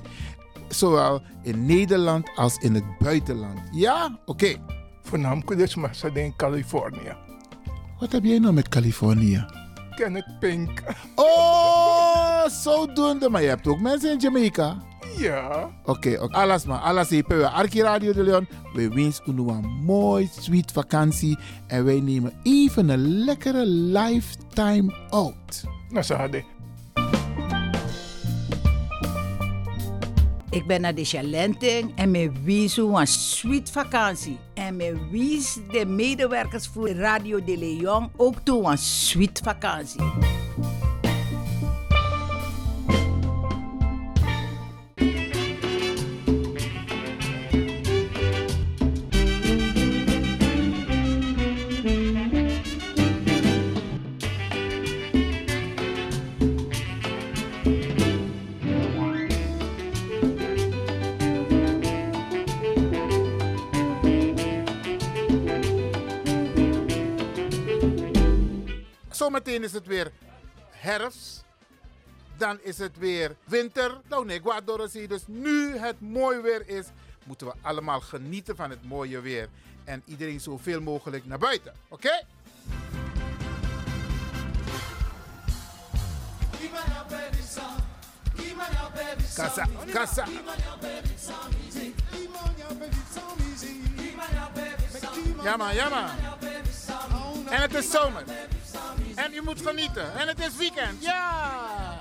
Zowel 0.68 1.22
in 1.42 1.66
Nederland 1.66 2.30
als 2.34 2.56
in 2.56 2.74
het 2.74 2.84
buitenland. 2.98 3.58
Ja? 3.72 4.18
Oké. 4.24 4.56
Voornamelijk 5.10 5.58
dus 5.58 5.76
ze 5.92 6.10
in 6.12 6.36
Californië. 6.36 7.14
Wat 7.98 8.12
heb 8.12 8.24
jij 8.24 8.38
nou 8.38 8.52
met 8.52 8.68
Californië? 8.68 9.46
Kenneth 9.94 10.38
Pink. 10.40 10.82
Oh, 11.14 12.46
zodoende. 12.46 13.28
Maar 13.28 13.42
je 13.42 13.48
hebt 13.48 13.66
ook 13.66 13.80
mensen 13.80 14.12
in 14.12 14.18
Jamaica. 14.18 14.76
Ja. 15.16 15.70
Oké, 15.84 16.18
oké. 16.20 16.36
alles 16.36 16.64
maar. 16.64 16.78
Alles 16.78 17.08
hier. 17.08 17.44
Arki 17.44 17.82
Radio 17.82 18.12
de 18.12 18.22
Leon. 18.22 18.48
We 18.72 18.88
wensen 18.88 19.24
u 19.26 19.48
een 19.48 19.68
mooi, 19.84 20.28
sweet 20.40 20.72
vakantie. 20.72 21.38
En 21.66 21.84
wij 21.84 22.00
nemen 22.00 22.32
even 22.42 22.88
een 22.88 23.24
lekkere 23.24 23.66
lifetime 23.66 24.94
out. 25.08 25.64
Nou, 25.88 26.04
hadden. 26.14 26.44
Ik 30.50 30.66
ben 30.66 30.80
naar 30.80 30.94
de 30.94 31.04
Chalenting 31.04 31.92
en 31.94 32.10
me 32.10 32.32
wies 32.42 32.76
een 32.76 33.06
sweet 33.06 33.70
vakantie. 33.70 34.38
En 34.54 34.76
me 34.76 35.08
wies 35.10 35.58
de 35.72 35.86
medewerkers 35.86 36.66
voor 36.66 36.88
Radio 36.88 37.44
de 37.44 37.58
Leon 37.58 38.10
ook 38.16 38.38
toe 38.44 38.70
een 38.70 38.78
sweet 38.78 39.40
vakantie. 39.44 40.02
Zometeen 69.50 69.68
is 69.68 69.74
het 69.78 69.86
weer 69.86 70.12
herfst. 70.70 71.44
Dan 72.36 72.58
is 72.62 72.78
het 72.78 72.98
weer 72.98 73.36
winter. 73.44 74.00
Nou 74.08 74.24
nee, 74.24 74.40
Guadorosi. 74.40 75.06
Dus 75.06 75.22
nu 75.26 75.76
het 75.76 76.00
mooi 76.00 76.40
weer 76.40 76.68
is, 76.68 76.86
moeten 77.24 77.46
we 77.46 77.52
allemaal 77.60 78.00
genieten 78.00 78.56
van 78.56 78.70
het 78.70 78.84
mooie 78.84 79.20
weer. 79.20 79.48
En 79.84 80.02
iedereen 80.06 80.40
zoveel 80.40 80.80
mogelijk 80.80 81.26
naar 81.26 81.38
buiten. 81.38 81.74
Oké? 81.88 82.22
Kassa. 89.92 90.26
Ja 95.42 95.56
man, 95.56 95.74
ja 95.74 95.88
man. 95.88 97.19
En 97.50 97.60
het 97.60 97.74
is 97.74 97.90
zomer. 97.90 98.22
En 99.14 99.32
je 99.32 99.40
moet 99.44 99.60
genieten. 99.62 100.18
En 100.18 100.28
het 100.28 100.38
is 100.38 100.56
weekend. 100.56 101.02
Ja. 101.04 101.98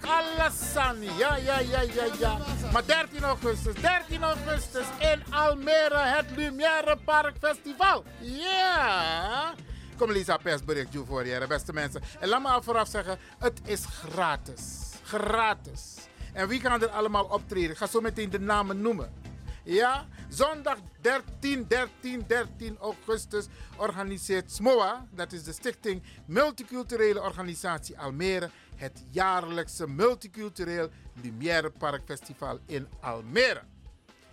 Alassani. 0.00 1.10
Ja, 1.18 1.36
ja, 1.36 1.58
ja, 1.58 1.80
ja, 1.80 2.04
ja. 2.18 2.38
Maar 2.72 2.86
13 2.86 3.22
augustus, 3.22 3.74
13 3.74 4.22
augustus 4.22 4.84
in 4.98 5.22
Almere, 5.30 5.98
het 5.98 6.26
Lumière 6.36 6.96
Park 7.04 7.34
Festival. 7.40 8.04
Ja. 8.20 9.54
Kom 9.96 10.12
Lisa 10.12 10.36
persbericht 10.36 10.96
voor 11.06 11.26
je, 11.26 11.46
beste 11.48 11.72
mensen. 11.72 12.02
En 12.20 12.28
laat 12.28 12.42
me 12.42 12.48
al 12.48 12.62
vooraf 12.62 12.88
zeggen, 12.88 13.18
het 13.38 13.60
is 13.64 13.84
gratis. 13.84 14.62
Gratis. 15.04 15.94
En 16.32 16.48
wie 16.48 16.60
gaan 16.60 16.82
er 16.82 16.88
allemaal 16.88 17.24
optreden? 17.24 17.70
Ik 17.70 17.76
ga 17.76 17.86
zo 17.86 18.00
meteen 18.00 18.30
de 18.30 18.40
namen 18.40 18.80
noemen. 18.80 19.19
Ja, 19.64 20.06
zondag 20.28 20.78
13, 21.00 21.66
13, 21.68 22.24
13 22.26 22.76
augustus 22.78 23.46
organiseert 23.76 24.50
SMOA, 24.50 25.06
dat 25.10 25.32
is 25.32 25.42
de 25.42 25.52
Stichting 25.52 26.02
Multiculturele 26.26 27.20
Organisatie 27.20 27.98
Almere, 27.98 28.50
het 28.76 29.02
jaarlijkse 29.10 29.86
Multicultureel 29.86 30.88
Lumière 31.22 31.70
Park 31.70 32.02
Festival 32.04 32.58
in 32.66 32.88
Almere. 33.00 33.62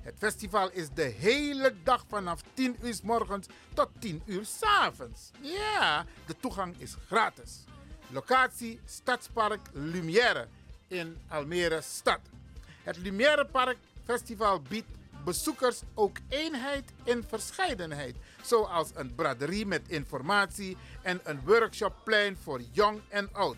Het 0.02 0.16
festival 0.18 0.72
is 0.72 0.90
de 0.94 1.04
hele 1.04 1.74
dag 1.84 2.06
vanaf 2.08 2.42
10 2.54 2.78
uur 2.82 2.94
s 2.94 3.02
morgens 3.02 3.48
tot 3.74 3.90
10 4.00 4.22
uur 4.26 4.46
s 4.46 4.62
avonds. 4.62 5.32
Ja, 5.42 6.06
de 6.26 6.36
toegang 6.40 6.76
is 6.78 6.96
gratis. 7.08 7.64
Locatie 8.10 8.80
Stadspark 8.86 9.60
Lumière 9.74 10.48
in 10.88 11.18
Almere 11.28 11.82
stad. 11.82 12.20
Het 12.84 12.98
Lumière 12.98 13.46
Park 13.46 13.78
Festival 14.04 14.62
biedt 14.62 14.97
bezoekers 15.28 15.82
ook 15.94 16.18
eenheid 16.30 16.92
in 17.04 17.24
verscheidenheid, 17.28 18.16
zoals 18.44 18.90
een 18.94 19.16
braderie 19.16 19.66
met 19.66 19.82
informatie 19.88 20.78
en 21.02 21.20
een 21.24 21.42
workshopplein 21.46 22.38
voor 22.44 22.62
jong 22.72 23.02
en 23.10 23.30
oud. 23.34 23.58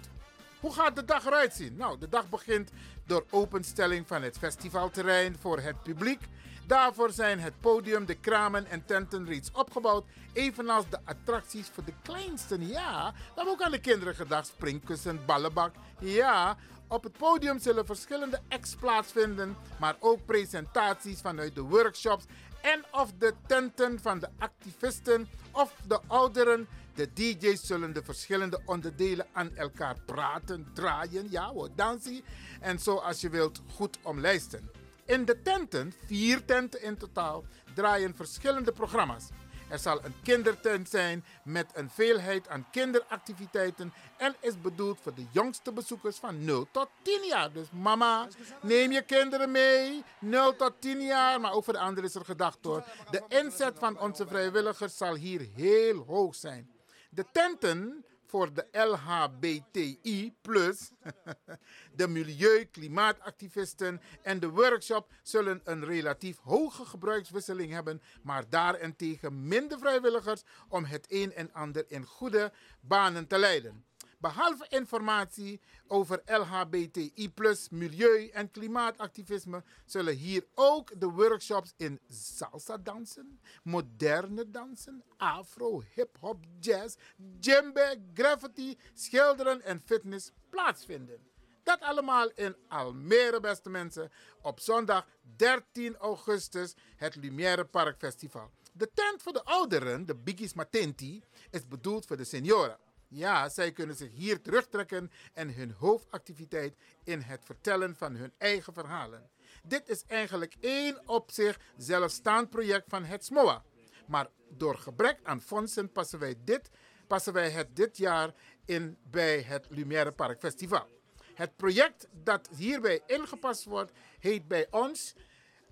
Hoe 0.59 0.73
gaat 0.73 0.95
de 0.95 1.05
dag 1.05 1.25
eruit 1.25 1.53
zien? 1.53 1.75
Nou, 1.75 1.99
de 1.99 2.09
dag 2.09 2.29
begint 2.29 2.69
door 3.05 3.25
openstelling 3.29 4.07
van 4.07 4.21
het 4.21 4.37
festivalterrein 4.37 5.35
voor 5.39 5.59
het 5.59 5.83
publiek. 5.83 6.21
Daarvoor 6.67 7.11
zijn 7.11 7.39
het 7.39 7.59
podium, 7.59 8.05
de 8.05 8.15
kramen 8.15 8.65
en 8.65 8.85
tenten 8.85 9.25
reeds 9.25 9.51
opgebouwd, 9.51 10.05
evenals 10.33 10.89
de 10.89 10.99
attracties 11.05 11.67
voor 11.73 11.83
de 11.83 11.93
kleinsten. 12.01 12.67
Ja, 12.67 13.13
hebben 13.35 13.53
ook 13.53 13.61
aan 13.61 13.71
de 13.71 13.79
kinderen 13.79 14.15
gedacht, 14.15 14.47
springkussen, 14.47 15.25
ballenbak. 15.25 15.75
Ja, 15.99 16.57
op 16.89 17.03
het 17.03 17.17
podium 17.17 17.59
zullen 17.59 17.85
verschillende 17.85 18.39
acts 18.49 18.75
plaatsvinden, 18.75 19.57
maar 19.79 19.95
ook 19.99 20.25
presentaties 20.25 21.21
vanuit 21.21 21.55
de 21.55 21.61
workshops 21.61 22.25
en 22.61 22.85
of 22.91 23.11
de 23.19 23.33
tenten 23.47 23.99
van 23.99 24.19
de 24.19 24.27
activisten 24.37 25.27
of 25.51 25.73
de 25.87 25.99
ouderen. 26.07 26.67
De 26.95 27.13
DJ's 27.13 27.67
zullen 27.67 27.93
de 27.93 28.03
verschillende 28.03 28.61
onderdelen 28.65 29.27
aan 29.31 29.55
elkaar 29.55 29.95
praten, 30.05 30.67
draaien, 30.73 31.27
ja 31.29 31.49
hoor, 31.49 31.69
dansen 31.75 32.21
en 32.59 32.79
zo 32.79 32.95
als 32.95 33.21
je 33.21 33.29
wilt 33.29 33.61
goed 33.73 33.97
omlijsten. 34.03 34.69
In 35.05 35.25
de 35.25 35.41
tenten, 35.41 35.93
vier 36.05 36.45
tenten 36.45 36.81
in 36.81 36.97
totaal, 36.97 37.43
draaien 37.73 38.15
verschillende 38.15 38.71
programma's. 38.71 39.27
Er 39.69 39.79
zal 39.79 40.03
een 40.03 40.15
kindertent 40.23 40.89
zijn 40.89 41.25
met 41.43 41.65
een 41.73 41.89
veelheid 41.89 42.47
aan 42.47 42.67
kinderactiviteiten 42.71 43.93
en 44.17 44.35
is 44.39 44.61
bedoeld 44.61 44.99
voor 45.01 45.13
de 45.13 45.25
jongste 45.31 45.71
bezoekers 45.71 46.17
van 46.17 46.43
0 46.45 46.67
tot 46.71 46.89
10 47.01 47.25
jaar. 47.27 47.51
Dus 47.51 47.67
mama, 47.71 48.27
neem 48.61 48.91
je 48.91 49.01
kinderen 49.01 49.51
mee, 49.51 50.03
0 50.19 50.55
tot 50.55 50.73
10 50.79 51.01
jaar, 51.01 51.39
maar 51.39 51.53
ook 51.53 51.63
voor 51.63 51.73
de 51.73 51.79
anderen 51.79 52.09
is 52.09 52.15
er 52.15 52.25
gedacht 52.25 52.57
hoor. 52.61 52.83
De 53.11 53.23
inzet 53.27 53.79
van 53.79 53.99
onze 53.99 54.27
vrijwilligers 54.27 54.97
zal 54.97 55.15
hier 55.15 55.47
heel 55.55 56.03
hoog 56.07 56.35
zijn. 56.35 56.71
De 57.09 57.25
tenten 57.31 58.05
voor 58.29 58.53
de 58.53 58.67
LHBTI, 58.71 60.33
de 61.95 62.07
milieu, 62.07 62.65
klimaatactivisten 62.65 64.01
en 64.21 64.39
de 64.39 64.49
workshop 64.49 65.11
zullen 65.23 65.61
een 65.63 65.85
relatief 65.85 66.37
hoge 66.37 66.85
gebruikswisseling 66.85 67.71
hebben, 67.71 68.01
maar 68.23 68.49
daarentegen 68.49 69.47
minder 69.47 69.79
vrijwilligers 69.79 70.43
om 70.67 70.83
het 70.85 71.05
een 71.09 71.33
en 71.33 71.53
ander 71.53 71.85
in 71.87 72.05
goede 72.05 72.51
banen 72.81 73.27
te 73.27 73.37
leiden. 73.37 73.88
Behalve 74.21 74.65
informatie 74.69 75.59
over 75.87 76.21
LHBTI, 76.25 77.31
milieu- 77.69 78.29
en 78.33 78.51
klimaatactivisme, 78.51 79.63
zullen 79.85 80.15
hier 80.15 80.45
ook 80.55 80.99
de 80.99 81.09
workshops 81.09 81.73
in 81.77 81.99
salsa 82.09 82.77
dansen, 82.77 83.39
moderne 83.63 84.49
dansen, 84.51 85.03
afro, 85.17 85.83
hip-hop, 85.93 86.43
jazz, 86.59 86.95
djembe, 87.17 88.01
graffiti, 88.13 88.77
schilderen 88.93 89.61
en 89.61 89.81
fitness 89.85 90.31
plaatsvinden. 90.49 91.27
Dat 91.63 91.81
allemaal 91.81 92.29
in 92.35 92.55
Almere, 92.67 93.39
beste 93.39 93.69
mensen, 93.69 94.11
op 94.41 94.59
zondag 94.59 95.05
13 95.35 95.97
augustus, 95.97 96.75
het 96.95 97.15
Lumière 97.15 97.65
Park 97.65 97.97
Festival. 97.97 98.51
De 98.73 98.89
tent 98.93 99.21
voor 99.21 99.33
de 99.33 99.43
ouderen, 99.43 100.05
de 100.05 100.15
Biggies 100.15 100.53
Matenti, 100.53 101.23
is 101.51 101.67
bedoeld 101.67 102.05
voor 102.05 102.17
de 102.17 102.23
senioren. 102.23 102.77
Ja, 103.11 103.49
zij 103.49 103.71
kunnen 103.71 103.95
zich 103.95 104.11
hier 104.11 104.41
terugtrekken 104.41 105.11
en 105.33 105.53
hun 105.53 105.71
hoofdactiviteit 105.71 106.75
in 107.03 107.21
het 107.21 107.45
vertellen 107.45 107.95
van 107.95 108.15
hun 108.15 108.33
eigen 108.37 108.73
verhalen. 108.73 109.29
Dit 109.63 109.89
is 109.89 110.03
eigenlijk 110.07 110.55
één 110.59 111.07
op 111.07 111.31
zich 111.31 111.59
zelfstaand 111.77 112.49
project 112.49 112.85
van 112.87 113.03
het 113.03 113.25
SMOA. 113.25 113.63
Maar 114.07 114.27
door 114.49 114.77
gebrek 114.77 115.19
aan 115.23 115.41
fondsen 115.41 115.91
passen 115.91 116.19
wij, 116.19 116.35
dit, 116.43 116.69
passen 117.07 117.33
wij 117.33 117.49
het 117.49 117.75
dit 117.75 117.97
jaar 117.97 118.33
in 118.65 118.97
bij 119.03 119.41
het 119.41 119.65
Lumière 119.69 120.11
Park 120.11 120.39
Festival. 120.39 120.87
Het 121.33 121.55
project 121.55 122.07
dat 122.11 122.49
hierbij 122.55 123.01
ingepast 123.05 123.63
wordt, 123.63 123.91
heet 124.19 124.47
bij 124.47 124.67
ons 124.71 125.15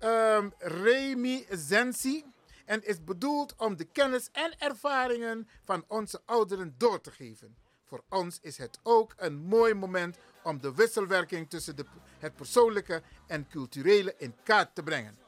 um, 0.00 0.52
Remi 0.58 1.46
Zensi 1.50 2.24
en 2.68 2.86
is 2.86 3.04
bedoeld 3.04 3.54
om 3.56 3.76
de 3.76 3.84
kennis 3.84 4.28
en 4.32 4.58
ervaringen 4.58 5.48
van 5.64 5.84
onze 5.86 6.20
ouderen 6.24 6.74
door 6.78 7.00
te 7.00 7.10
geven. 7.10 7.56
Voor 7.84 8.02
ons 8.08 8.38
is 8.42 8.58
het 8.58 8.78
ook 8.82 9.14
een 9.16 9.36
mooi 9.36 9.74
moment 9.74 10.16
om 10.42 10.60
de 10.60 10.74
wisselwerking 10.74 11.50
tussen 11.50 11.76
de, 11.76 11.84
het 12.18 12.36
persoonlijke 12.36 13.02
en 13.26 13.48
culturele 13.48 14.14
in 14.18 14.34
kaart 14.42 14.74
te 14.74 14.82
brengen. 14.82 15.18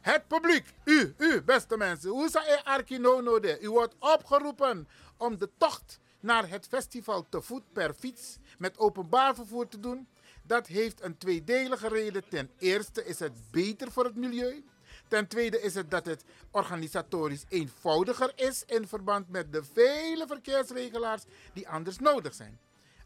Het 0.00 0.28
publiek, 0.28 0.74
u, 0.84 1.14
u, 1.18 1.42
beste 1.42 1.76
mensen, 1.76 2.10
hoe 2.10 2.28
zou 2.28 2.44
je 2.44 2.64
Arkinono 2.64 3.40
de? 3.40 3.60
U 3.60 3.70
wordt 3.70 3.94
opgeroepen 3.98 4.88
om 5.16 5.38
de 5.38 5.50
tocht 5.58 6.00
naar 6.20 6.48
het 6.48 6.66
festival 6.66 7.26
te 7.28 7.42
voet 7.42 7.72
per 7.72 7.94
fiets 7.94 8.38
met 8.58 8.78
openbaar 8.78 9.34
vervoer 9.34 9.68
te 9.68 9.80
doen. 9.80 10.08
Dat 10.42 10.66
heeft 10.66 11.02
een 11.02 11.18
tweedelige 11.18 11.88
reden. 11.88 12.28
Ten 12.28 12.50
eerste 12.58 13.04
is 13.04 13.18
het 13.18 13.50
beter 13.50 13.92
voor 13.92 14.04
het 14.04 14.16
milieu. 14.16 14.64
Ten 15.10 15.26
tweede 15.26 15.60
is 15.60 15.74
het 15.74 15.90
dat 15.90 16.06
het 16.06 16.24
organisatorisch 16.50 17.44
eenvoudiger 17.48 18.32
is 18.34 18.64
in 18.66 18.88
verband 18.88 19.28
met 19.28 19.52
de 19.52 19.64
vele 19.64 20.26
verkeersregelaars 20.26 21.22
die 21.52 21.68
anders 21.68 21.98
nodig 21.98 22.34
zijn. 22.34 22.58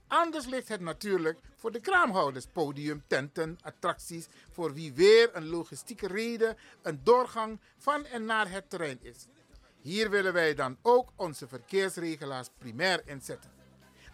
Anders 0.07 0.47
ligt 0.47 0.69
het 0.69 0.81
natuurlijk 0.81 1.39
voor 1.57 1.73
de 1.73 1.81
kraamhouders, 1.81 2.47
podium, 2.53 3.03
tenten, 3.07 3.59
attracties, 3.63 4.27
voor 4.51 4.73
wie 4.75 4.93
weer 4.93 5.31
een 5.33 5.49
logistieke 5.49 6.07
reden 6.07 6.57
een 6.83 7.01
doorgang 7.05 7.61
van 7.79 8.05
en 8.05 8.25
naar 8.25 8.51
het 8.51 8.71
terrein 8.71 8.99
is. 9.03 9.27
Hier 9.81 10.11
willen 10.11 10.33
wij 10.33 10.55
dan 10.55 10.77
ook 10.83 11.13
onze 11.17 11.49
verkeersregelaars 11.49 12.49
primair 12.59 13.03
inzetten. 13.05 13.51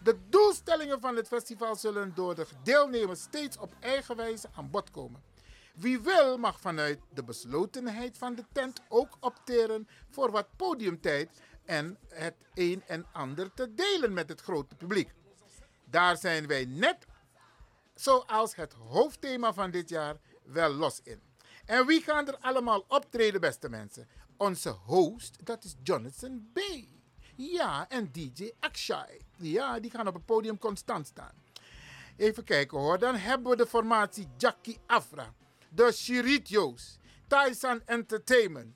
De 0.03 0.17
doelstellingen 0.29 1.01
van 1.01 1.15
het 1.15 1.27
festival 1.27 1.75
zullen 1.75 2.11
door 2.15 2.35
de 2.35 2.47
deelnemers 2.63 3.21
steeds 3.21 3.57
op 3.57 3.73
eigen 3.79 4.15
wijze 4.15 4.49
aan 4.55 4.69
bod 4.69 4.91
komen. 4.91 5.30
Wie 5.73 5.99
wil 5.99 6.37
mag 6.37 6.59
vanuit 6.59 6.99
de 7.13 7.23
beslotenheid 7.23 8.17
van 8.17 8.35
de 8.35 8.45
tent 8.51 8.81
ook 8.89 9.17
opteren 9.19 9.87
voor 10.09 10.31
wat 10.31 10.47
podiumtijd 10.55 11.29
en 11.65 11.97
het 12.07 12.35
een 12.53 12.83
en 12.87 13.05
ander 13.11 13.53
te 13.53 13.73
delen 13.73 14.13
met 14.13 14.29
het 14.29 14.41
grote 14.41 14.75
publiek. 14.75 15.13
Daar 15.85 16.17
zijn 16.17 16.47
wij 16.47 16.65
net 16.65 17.05
zoals 17.95 18.55
het 18.55 18.73
hoofdthema 18.73 19.53
van 19.53 19.71
dit 19.71 19.89
jaar 19.89 20.17
wel 20.43 20.69
los 20.73 21.01
in. 21.03 21.21
En 21.65 21.85
wie 21.85 22.01
gaan 22.01 22.27
er 22.27 22.37
allemaal 22.37 22.85
optreden, 22.87 23.41
beste 23.41 23.69
mensen? 23.69 24.07
Onze 24.37 24.69
host, 24.69 25.45
dat 25.45 25.63
is 25.63 25.75
Jonathan 25.83 26.49
B. 26.53 26.59
Ja, 27.35 27.89
en 27.89 28.11
DJ 28.11 28.51
Akshay. 28.59 29.21
Ja, 29.37 29.79
die 29.79 29.91
gaan 29.91 30.07
op 30.07 30.13
het 30.13 30.25
podium 30.25 30.57
constant 30.57 31.07
staan. 31.07 31.33
Even 32.17 32.43
kijken 32.43 32.77
hoor. 32.77 32.99
Dan 32.99 33.15
hebben 33.15 33.51
we 33.51 33.57
de 33.57 33.67
formatie 33.67 34.27
Jackie 34.37 34.79
Afra. 34.85 35.33
De 35.73 35.91
Chiritios. 35.91 36.97
Tyson 37.27 37.81
Entertainment. 37.85 38.75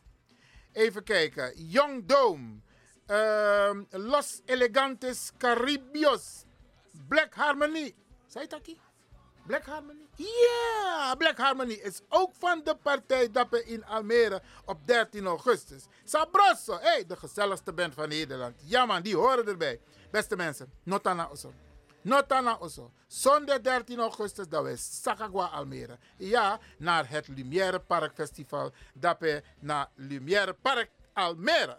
Even 0.74 1.04
kijken. 1.04 1.54
Young 1.56 2.06
Dome. 2.06 2.62
ehm, 3.08 3.84
Los 3.92 4.42
Elegantes 4.46 5.32
Caribios. 5.38 6.46
Black 7.08 7.34
Harmony. 7.36 7.94
Zei 8.28 8.48
Taki? 8.48 8.80
Black 9.46 9.66
Harmony? 9.66 10.00
Ja, 10.16 11.16
Black 11.16 11.38
Harmony 11.38 11.74
is 11.74 12.02
ook 12.10 12.32
van 12.40 12.62
de 12.64 12.76
partij 12.76 13.32
Dappen 13.32 13.66
in 13.68 13.86
Almere 13.86 14.42
op 14.66 14.88
13 14.88 15.26
augustus. 15.26 15.84
Sabroso, 16.04 16.78
hey, 16.82 17.06
de 17.06 17.16
gezelligste 17.16 17.74
band 17.74 17.94
van 17.94 18.10
Nederland. 18.10 18.56
Ja 18.64 18.86
man, 18.86 19.02
die 19.02 19.16
horen 19.16 19.48
erbij. 19.48 19.80
Beste 20.12 20.36
mensen, 20.36 20.72
notana 20.84 21.30
oso. 21.32 21.54
Notana 22.06 22.58
oso. 22.60 22.92
Zondag 23.08 23.62
13 23.62 24.00
augustus, 24.00 24.48
dat 24.48 24.68
is 24.68 25.02
Sakagwa 25.02 25.46
Almere. 25.46 25.98
Ja, 26.18 26.60
naar 26.78 27.10
het 27.10 27.28
Lumière 27.28 27.80
Park 27.80 28.14
Festival. 28.16 28.72
Dappen 28.94 29.44
naar 29.60 29.90
Lumière 29.96 30.54
Park 30.54 30.90
Almere. 31.14 31.78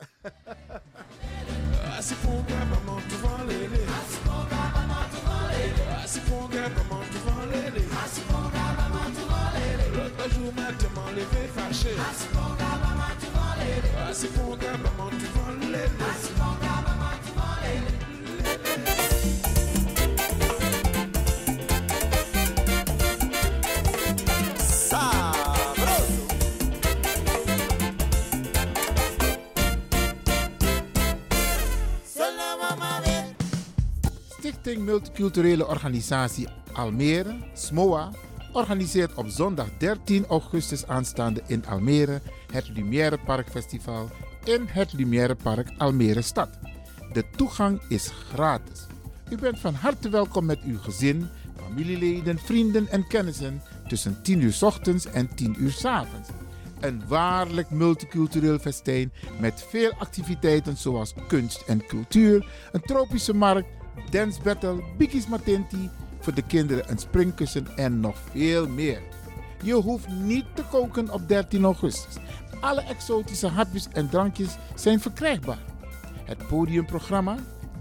Stichting 34.67 34.87
Multiculturele 34.87 35.67
Organisatie 35.67 36.49
Almere, 36.73 37.37
SMOA, 37.55 38.11
organiseert 38.53 39.15
op 39.15 39.27
zondag 39.29 39.67
13 39.79 40.27
augustus 40.27 40.87
aanstaande 40.87 41.43
in 41.47 41.67
Almere 41.67 42.21
het 42.53 42.69
Lumière 42.69 43.19
Park 43.25 43.51
Festival 43.51 44.11
in 44.45 44.67
het 44.67 44.93
Lumière 44.93 45.35
Park 45.35 45.69
Almere 45.79 46.23
Stad. 46.23 46.49
De 47.13 47.25
toegang 47.37 47.81
is 47.89 48.11
gratis. 48.33 48.87
U 49.31 49.37
bent 49.37 49.59
van 49.59 49.75
harte 49.75 50.09
welkom 50.09 50.45
met 50.45 50.61
uw 50.65 50.79
gezin, 50.79 51.29
familieleden, 51.63 52.39
vrienden 52.39 52.89
en 52.89 53.07
kennissen 53.07 53.63
tussen 53.89 54.23
10 54.23 54.41
uur 54.41 54.59
ochtends 54.61 55.07
en 55.07 55.35
10 55.35 55.57
uur 55.59 55.79
avonds. 55.83 56.29
Een 56.81 57.03
waarlijk 57.09 57.71
multicultureel 57.71 58.59
festijn 58.59 59.13
met 59.41 59.65
veel 59.69 59.93
activiteiten 59.99 60.77
zoals 60.77 61.15
kunst 61.29 61.63
en 61.67 61.87
cultuur, 61.87 62.47
een 62.73 62.81
tropische 62.81 63.35
markt, 63.35 63.76
dance 64.11 64.41
battle, 64.43 64.83
bikis 64.99 65.27
matenti, 65.27 65.91
voor 66.21 66.35
de 66.35 66.43
kinderen 66.43 66.91
een 66.91 66.99
springkussen 66.99 67.67
en 67.77 68.01
nog 68.01 68.17
veel 68.31 68.69
meer. 68.69 69.01
Je 69.63 69.75
hoeft 69.75 70.09
niet 70.09 70.45
te 70.55 70.63
koken 70.71 71.11
op 71.11 71.29
13 71.29 71.65
augustus. 71.65 72.15
Alle 72.61 72.81
exotische 72.81 73.49
hapjes 73.49 73.89
en 73.93 74.09
drankjes 74.09 74.57
zijn 74.75 75.01
verkrijgbaar. 75.01 75.59
Het 76.25 76.47
podiumprogramma, 76.49 77.37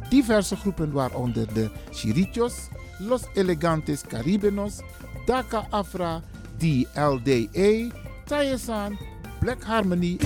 diverse 0.09 0.55
groepen 0.55 0.91
waaronder 0.91 1.53
de 1.53 1.69
Chirichos, 1.91 2.53
Los 2.99 3.21
Elegantes 3.33 4.01
Caribenos, 4.01 4.79
Daka 5.25 5.65
Afra, 5.69 6.21
DLDA, 6.57 7.91
Tayesan, 8.25 8.97
Black 9.39 9.63
Harmony, 9.63 10.17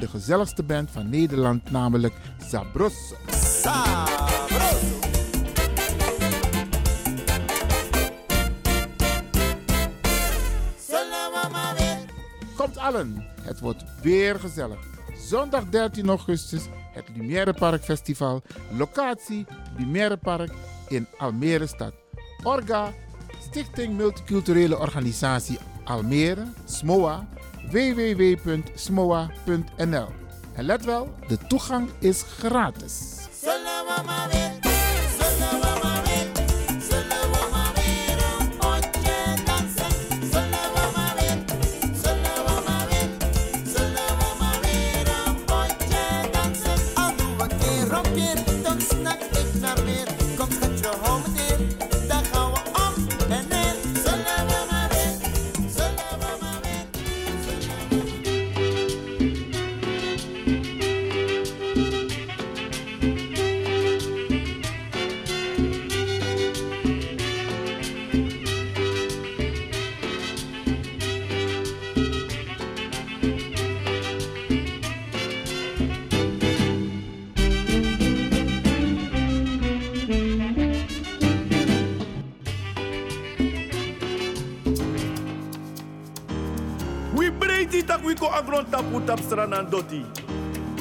de 0.00 0.08
gezelligste 0.08 0.62
band 0.62 0.90
van 0.90 1.08
Nederland, 1.08 1.70
namelijk 1.70 2.14
Zabros. 2.48 2.94
Komt 12.56 12.76
allen, 12.76 13.26
het 13.42 13.60
wordt 13.60 13.84
weer 14.02 14.40
gezellig. 14.40 14.78
Zondag 15.16 15.64
13 15.68 16.08
augustus, 16.08 16.62
het 16.92 17.04
Lumière 17.16 17.54
Park 17.54 17.82
Festival. 17.82 18.42
Locatie 18.76 19.46
Lumière 19.78 20.16
Park 20.16 20.50
in 20.88 21.06
Almere 21.18 21.66
stad. 21.66 21.92
Orga, 22.42 22.92
Stichting 23.48 23.96
Multiculturele 23.96 24.78
Organisatie 24.78 25.58
Almere, 25.84 26.44
SMOA, 26.64 27.28
www.smoa.nl. 27.72 29.28
En 30.54 30.64
let 30.64 30.84
wel, 30.84 31.14
de 31.28 31.38
toegang 31.48 31.90
is 31.98 32.22
gratis. 32.22 33.18
Tap 89.10 89.20
stranan 89.26 89.66
doti. 89.66 90.06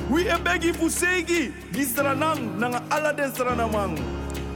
We 0.10 0.30
e 0.30 0.38
begi 0.38 0.72
fu 0.72 0.88
segi 0.88 1.52
di 1.72 1.84
stranang 1.84 2.60
nanga 2.60 2.82
ala 2.90 3.12
den 3.12 3.32
stranamang. 3.32 3.98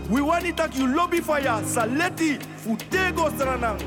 We 0.09 0.21
wani 0.21 0.53
tak 0.53 0.75
you 0.75 0.85
lobby 0.85 1.21
fire 1.21 1.57
saleti 1.65 2.37
fu 2.61 2.77
tego 2.91 3.33
stranang. 3.33 3.81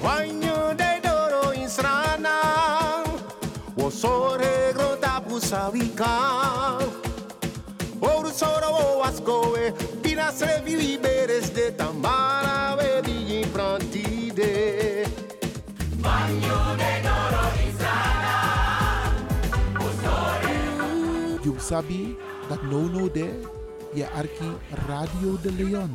Wanyo 0.00 0.76
de 0.76 1.00
doro 1.00 1.50
in 1.52 1.68
srana 1.68 2.36
Wo 3.74 3.88
sore 3.88 4.74
grota 4.74 5.22
pusavika 5.24 6.76
Oru 8.02 8.30
soro 8.30 8.68
o 8.68 9.02
ascoe 9.02 9.72
Pina 10.02 10.30
se 10.32 10.60
vivi 10.62 10.98
beres 10.98 11.48
de 11.54 11.70
tambara 11.72 12.55
sabi 21.66 22.14
dat 22.48 22.62
no 22.62 22.86
no 22.86 23.10
de 23.10 23.26
arki 24.14 24.50
Radio 24.86 25.34
de 25.42 25.50
Leon. 25.52 25.90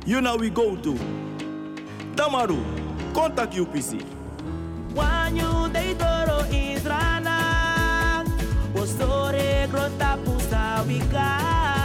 You 0.04 0.20
know 0.20 0.36
we 0.36 0.50
go 0.50 0.76
to. 0.76 0.98
Tamaru, 2.16 2.81
contact 3.12 3.54
UPC. 3.58 4.00
Wanyu 4.94 5.68
deitoro 5.72 6.44
O 8.74 8.86
store 8.86 9.68
grota 9.70 10.18
pusta 10.24 10.84
wikar. 10.86 11.81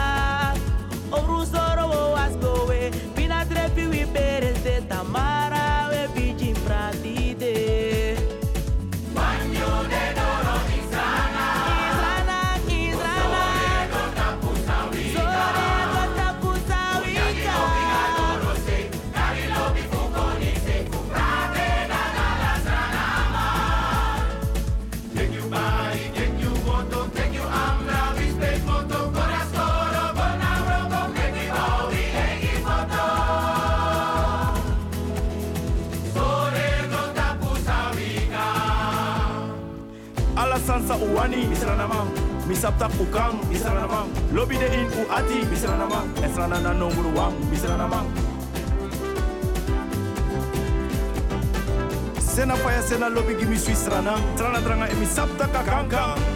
Swiss 53.58 53.88
ranang, 53.90 54.22
tranga 54.36 54.60
tranga 54.62 54.86
emi 54.86 55.06
sabta 55.06 55.46
kakanka. 55.50 56.27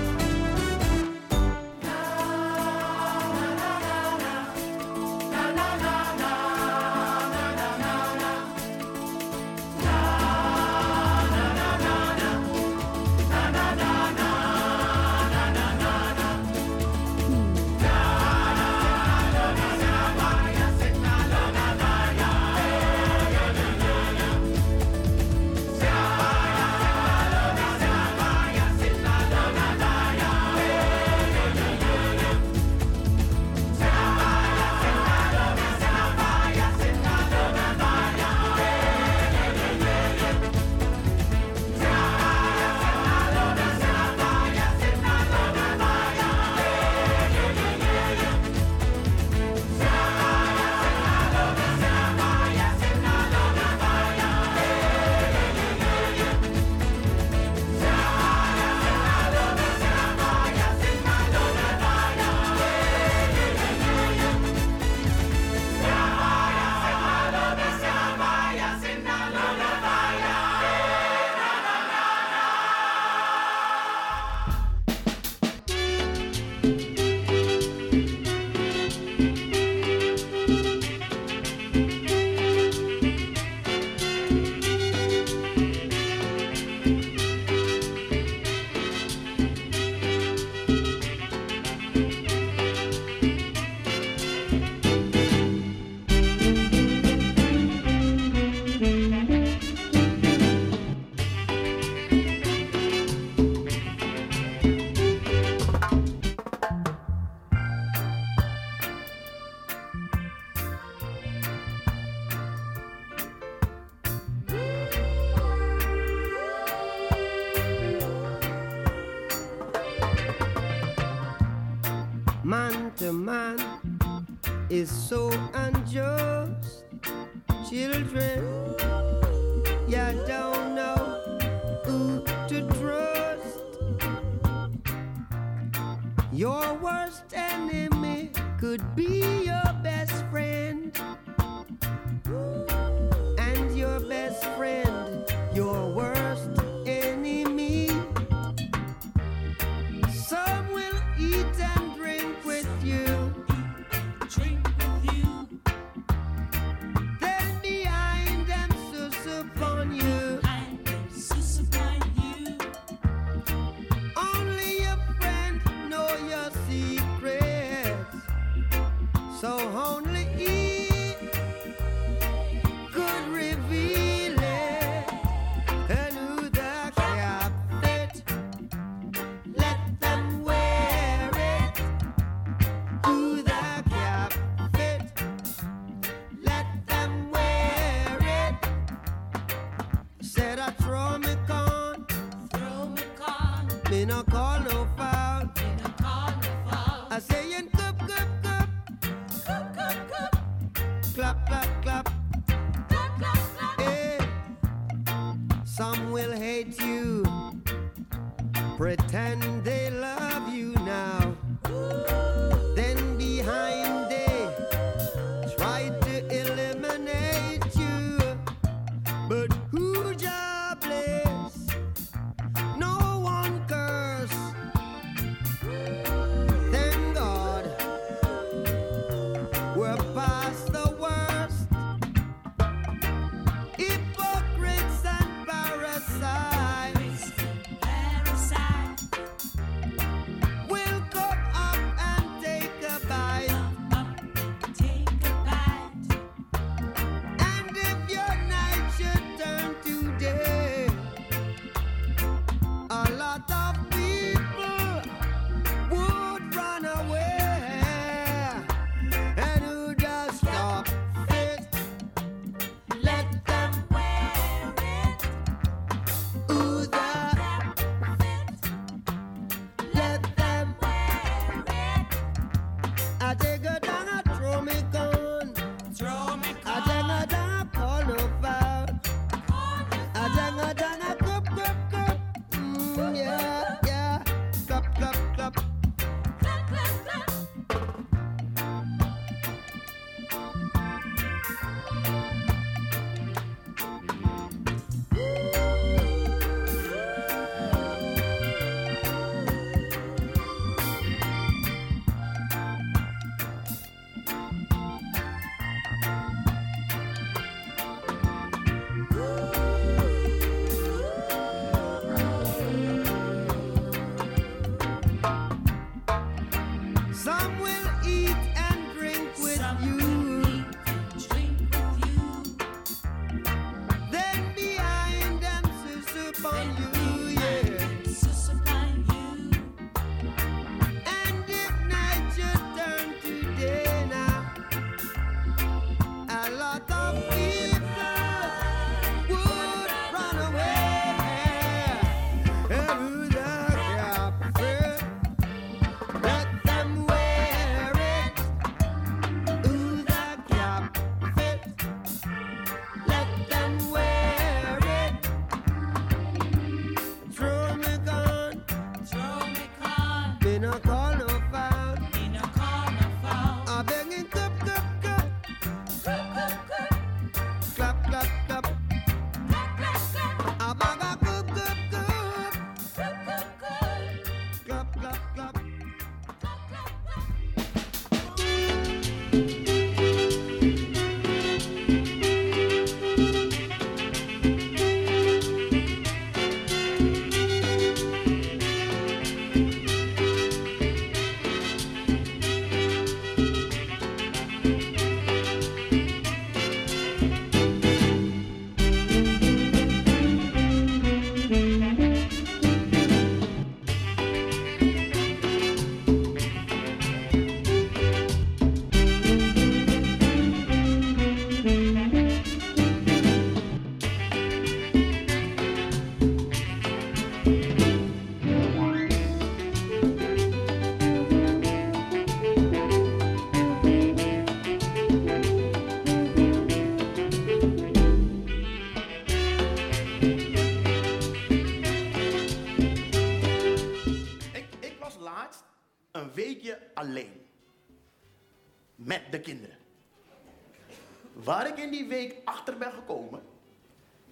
Waar 441.63 441.71
ik 441.71 441.79
in 441.79 441.91
die 441.91 442.07
week 442.07 442.35
achter 442.45 442.77
ben 442.79 442.93
gekomen, 442.93 443.43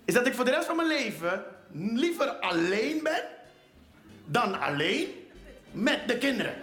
is 0.04 0.14
dat 0.14 0.26
ik 0.26 0.34
voor 0.34 0.44
de 0.44 0.50
rest 0.50 0.66
van 0.66 0.76
mijn 0.76 0.88
leven 0.88 1.44
liever 1.72 2.28
alleen 2.28 3.02
ben 3.02 3.22
dan 4.24 4.60
alleen 4.60 5.28
met 5.70 6.08
de 6.08 6.18
kinderen. 6.18 6.54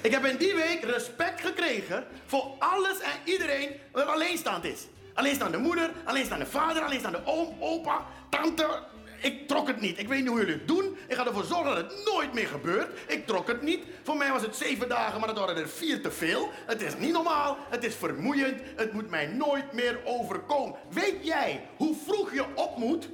Ik 0.00 0.12
heb 0.12 0.24
in 0.24 0.36
die 0.36 0.54
week 0.54 0.82
respect 0.82 1.40
gekregen 1.40 2.06
voor 2.26 2.44
alles 2.58 3.00
en 3.00 3.20
iedereen 3.24 3.70
wat 3.92 4.06
alleenstaand 4.06 4.64
is. 4.64 4.86
Alleenstaande 5.14 5.58
moeder, 5.58 5.90
alleenstaande 6.04 6.46
vader, 6.46 6.82
alleenstaande 6.82 7.20
oom, 7.24 7.56
opa, 7.60 8.06
tante. 8.28 8.82
Ik 9.20 9.48
trok 9.48 9.66
het 9.66 9.80
niet. 9.80 9.98
Ik 9.98 10.08
weet 10.08 10.20
niet 10.20 10.28
hoe 10.28 10.38
jullie 10.38 10.54
het 10.54 10.68
doen. 10.68 10.98
Ik 11.08 11.16
ga 11.16 11.26
ervoor 11.26 11.44
zorgen 11.44 11.74
dat 11.74 11.76
het 11.76 12.04
nooit 12.04 12.32
meer 12.32 12.46
gebeurt. 12.46 12.98
Ik 13.06 13.26
trok 13.26 13.48
het 13.48 13.62
niet. 13.62 13.84
Voor 14.02 14.16
mij 14.16 14.30
was 14.30 14.42
het 14.42 14.56
zeven 14.56 14.88
dagen, 14.88 15.18
maar 15.18 15.28
dat 15.28 15.38
waren 15.38 15.56
er 15.56 15.68
vier 15.68 16.02
te 16.02 16.10
veel. 16.10 16.50
Het 16.66 16.82
is 16.82 16.96
niet 16.96 17.12
normaal. 17.12 17.56
Het 17.68 17.84
is 17.84 17.94
vermoeiend. 17.94 18.60
Het 18.76 18.92
moet 18.92 19.10
mij 19.10 19.26
nooit 19.26 19.72
meer 19.72 19.98
overkomen. 20.04 20.78
Weet 20.90 21.26
jij 21.26 21.66
hoe 21.76 21.96
vroeg 22.06 22.32
je 22.32 22.44
op 22.54 22.76
moet 22.76 23.08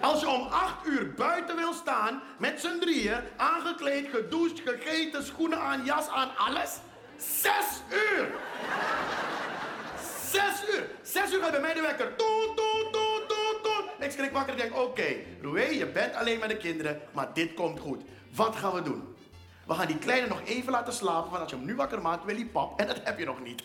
als 0.00 0.20
je 0.20 0.28
om 0.28 0.42
acht 0.42 0.86
uur 0.86 1.14
buiten 1.14 1.56
wil 1.56 1.72
staan, 1.72 2.22
met 2.38 2.60
z'n 2.60 2.78
drieën, 2.80 3.20
aangekleed, 3.36 4.08
gedoucht, 4.08 4.60
gegeten, 4.64 5.24
schoenen 5.24 5.60
aan, 5.60 5.84
jas 5.84 6.08
aan, 6.08 6.36
alles? 6.36 6.78
Zes 7.16 7.82
uur! 7.90 8.28
Zes 10.32 10.74
uur! 10.74 10.90
Zes 11.02 11.32
uur 11.32 11.42
gaat 11.42 11.50
bij 11.50 11.60
mij 11.60 11.74
de 11.74 11.80
wekker. 11.80 12.16
Toet, 12.16 12.56
toet, 12.56 12.92
toet, 12.92 13.28
toet, 13.28 13.62
toet. 13.62 14.06
Ik 14.06 14.10
schrik 14.10 14.32
wakker 14.32 14.52
en 14.52 14.58
denk, 14.58 14.76
oké, 14.78 15.14
Roué, 15.42 15.62
je 15.62 15.86
bent 15.86 16.14
alleen 16.14 16.38
met 16.38 16.48
de 16.48 16.56
kinderen, 16.56 17.00
maar 17.12 17.28
dit 17.34 17.54
komt 17.54 17.80
goed. 17.80 18.02
Wat 18.34 18.56
gaan 18.56 18.74
we 18.74 18.82
doen? 18.82 19.02
We 19.66 19.74
gaan 19.74 19.86
die 19.86 19.98
kleine 19.98 20.26
nog 20.26 20.40
even 20.44 20.72
laten 20.72 20.92
slapen, 20.92 21.30
want 21.30 21.42
als 21.42 21.50
je 21.50 21.56
hem 21.56 21.66
nu 21.66 21.74
wakker 21.74 22.00
maakt, 22.00 22.24
wil 22.24 22.34
hij 22.34 22.44
pap. 22.44 22.80
En 22.80 22.86
dat 22.86 23.00
heb 23.04 23.18
je 23.18 23.24
nog 23.24 23.42
niet. 23.42 23.62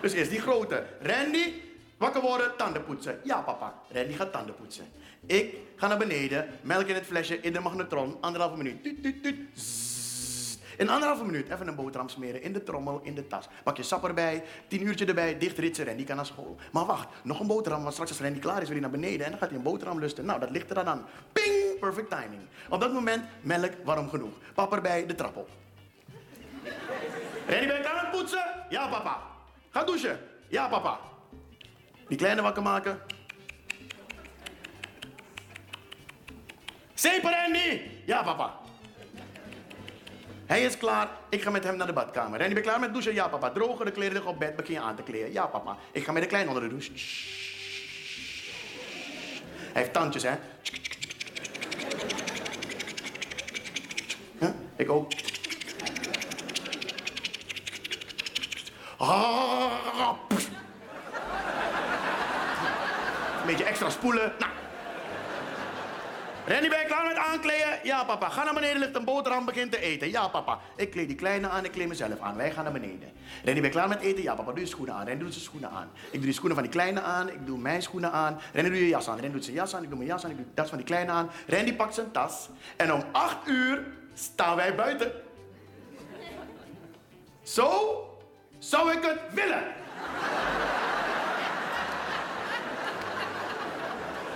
Dus 0.00 0.12
eerst 0.12 0.30
die 0.30 0.40
grote. 0.40 0.86
Randy, 1.02 1.52
wakker 1.96 2.20
worden, 2.20 2.56
tanden 2.56 2.84
poetsen. 2.84 3.20
Ja, 3.24 3.40
papa. 3.40 3.74
Randy 3.88 4.12
gaat 4.12 4.32
tanden 4.32 4.54
poetsen. 4.54 4.86
Ik 5.26 5.56
ga 5.76 5.86
naar 5.86 5.98
beneden, 5.98 6.48
melk 6.62 6.86
in 6.86 6.94
het 6.94 7.06
flesje, 7.06 7.40
in 7.40 7.52
de 7.52 7.60
magnetron, 7.60 8.16
anderhalve 8.20 8.56
minuut. 8.56 8.94
In 10.78 10.88
anderhalve 10.88 11.24
minuut 11.24 11.48
even 11.50 11.68
een 11.68 11.74
boterham 11.74 12.08
smeren 12.08 12.42
in 12.42 12.52
de 12.52 12.62
trommel, 12.62 13.00
in 13.02 13.14
de 13.14 13.26
tas. 13.26 13.48
Pak 13.62 13.76
je 13.76 13.82
sap 13.82 14.04
erbij, 14.04 14.44
tien 14.68 14.86
uurtje 14.86 15.06
erbij, 15.06 15.38
dicht 15.38 15.58
ritsen, 15.58 15.84
Randy 15.84 16.04
kan 16.04 16.16
naar 16.16 16.26
school. 16.26 16.56
Maar 16.72 16.84
wacht, 16.86 17.08
nog 17.22 17.40
een 17.40 17.46
boterham, 17.46 17.80
want 17.80 17.92
straks 17.92 18.10
als 18.10 18.20
Randy 18.20 18.38
klaar 18.38 18.62
is, 18.62 18.68
wil 18.68 18.80
hij 18.80 18.80
naar 18.80 18.90
beneden 18.90 19.24
en 19.24 19.30
dan 19.30 19.40
gaat 19.40 19.48
hij 19.48 19.58
een 19.58 19.64
boterham 19.64 19.98
lusten. 19.98 20.24
Nou, 20.24 20.40
dat 20.40 20.50
ligt 20.50 20.68
er 20.68 20.74
dan 20.74 20.86
aan. 20.86 21.06
Ping! 21.32 21.78
Perfect 21.80 22.10
timing. 22.10 22.42
Op 22.68 22.80
dat 22.80 22.92
moment, 22.92 23.24
melk 23.40 23.72
warm 23.84 24.08
genoeg. 24.08 24.32
Pap 24.54 24.72
erbij, 24.72 25.06
de 25.06 25.14
trap 25.14 25.36
op. 25.36 25.48
Randy, 27.46 27.66
ben 27.66 27.76
je 27.76 27.82
klaar 27.82 28.02
met 28.02 28.10
poetsen? 28.10 28.44
Ja, 28.68 28.88
papa. 28.88 29.22
Ga 29.70 29.84
douchen? 29.84 30.20
Ja, 30.48 30.68
papa. 30.68 30.98
Die 32.08 32.18
kleine 32.18 32.42
wakker 32.42 32.62
maken. 32.62 33.00
Zeeper, 36.94 37.30
Randy! 37.30 37.80
Ja, 38.06 38.22
papa. 38.22 38.66
Hij 40.48 40.62
is 40.62 40.76
klaar. 40.76 41.08
Ik 41.28 41.42
ga 41.42 41.50
met 41.50 41.64
hem 41.64 41.76
naar 41.76 41.86
de 41.86 41.92
badkamer. 41.92 42.38
Ben 42.38 42.48
je 42.48 42.60
klaar 42.60 42.80
met 42.80 42.92
douchen? 42.92 43.14
Ja, 43.14 43.28
papa. 43.28 43.50
Drogen 43.50 43.84
de 43.84 43.92
kleren 43.92 44.26
op 44.26 44.38
bed. 44.38 44.56
Begin 44.56 44.74
je 44.74 44.80
aan 44.80 44.96
te 44.96 45.02
kleden. 45.02 45.32
Ja, 45.32 45.46
papa. 45.46 45.76
Ik 45.92 46.04
ga 46.04 46.12
met 46.12 46.22
de 46.22 46.28
kleine 46.28 46.48
onder 46.48 46.64
de 46.64 46.68
douche. 46.68 46.90
Hij 49.72 49.82
heeft 49.82 49.92
tandjes, 49.92 50.22
hè? 50.22 50.34
Ik 54.76 54.90
ook. 54.90 55.12
Een 63.40 63.46
beetje 63.46 63.64
extra 63.64 63.90
spoelen. 63.90 64.32
Nou. 64.38 64.57
Randy, 66.48 66.68
ben 66.68 66.78
je 66.78 66.84
klaar 66.84 67.06
met 67.06 67.16
aankleden? 67.16 67.78
Ja, 67.82 68.04
papa. 68.04 68.28
Ga 68.28 68.44
naar 68.44 68.54
beneden, 68.54 68.78
ligt 68.78 68.96
een 68.96 69.04
boterham, 69.04 69.44
begin 69.44 69.70
te 69.70 69.80
eten. 69.80 70.10
Ja, 70.10 70.28
papa. 70.28 70.58
Ik 70.76 70.90
kleed 70.90 71.08
die 71.08 71.16
kleine 71.16 71.48
aan, 71.48 71.64
ik 71.64 71.70
kleed 71.70 71.88
mezelf 71.88 72.20
aan. 72.20 72.36
Wij 72.36 72.50
gaan 72.50 72.64
naar 72.64 72.72
beneden. 72.72 73.12
Randy, 73.44 73.60
ben 73.60 73.62
je 73.62 73.68
klaar 73.68 73.88
met 73.88 74.00
eten? 74.00 74.22
Ja, 74.22 74.34
papa. 74.34 74.50
Doe 74.50 74.60
je 74.60 74.66
schoenen 74.66 74.94
aan. 74.94 75.06
Randy 75.06 75.22
doet 75.22 75.32
zijn 75.32 75.44
schoenen 75.44 75.70
aan. 75.70 75.90
Ik 76.04 76.12
doe 76.12 76.20
die 76.20 76.32
schoenen 76.32 76.54
van 76.54 76.64
die 76.64 76.72
kleine 76.72 77.00
aan, 77.00 77.28
ik 77.28 77.46
doe 77.46 77.58
mijn 77.58 77.82
schoenen 77.82 78.12
aan. 78.12 78.40
Randy, 78.52 78.70
doe 78.70 78.78
je 78.78 78.88
jas 78.88 79.08
aan. 79.08 79.14
Randy 79.14 79.32
doet 79.32 79.44
zijn 79.44 79.56
jas 79.56 79.74
aan, 79.74 79.82
ik 79.82 79.88
doe 79.88 79.98
mijn 79.98 80.10
jas 80.10 80.24
aan, 80.24 80.30
ik 80.30 80.36
doe 80.36 80.46
de 80.46 80.54
tas 80.54 80.68
van 80.68 80.78
die 80.78 80.86
kleine 80.86 81.10
aan. 81.10 81.30
Randy 81.46 81.74
pakt 81.74 81.94
zijn 81.94 82.10
tas. 82.10 82.48
En 82.76 82.92
om 82.92 83.02
acht 83.12 83.46
uur 83.46 83.86
staan 84.14 84.56
wij 84.56 84.74
buiten. 84.74 85.12
Zo 87.42 87.70
zou 88.58 88.92
ik 88.92 89.02
het 89.02 89.20
willen. 89.30 89.62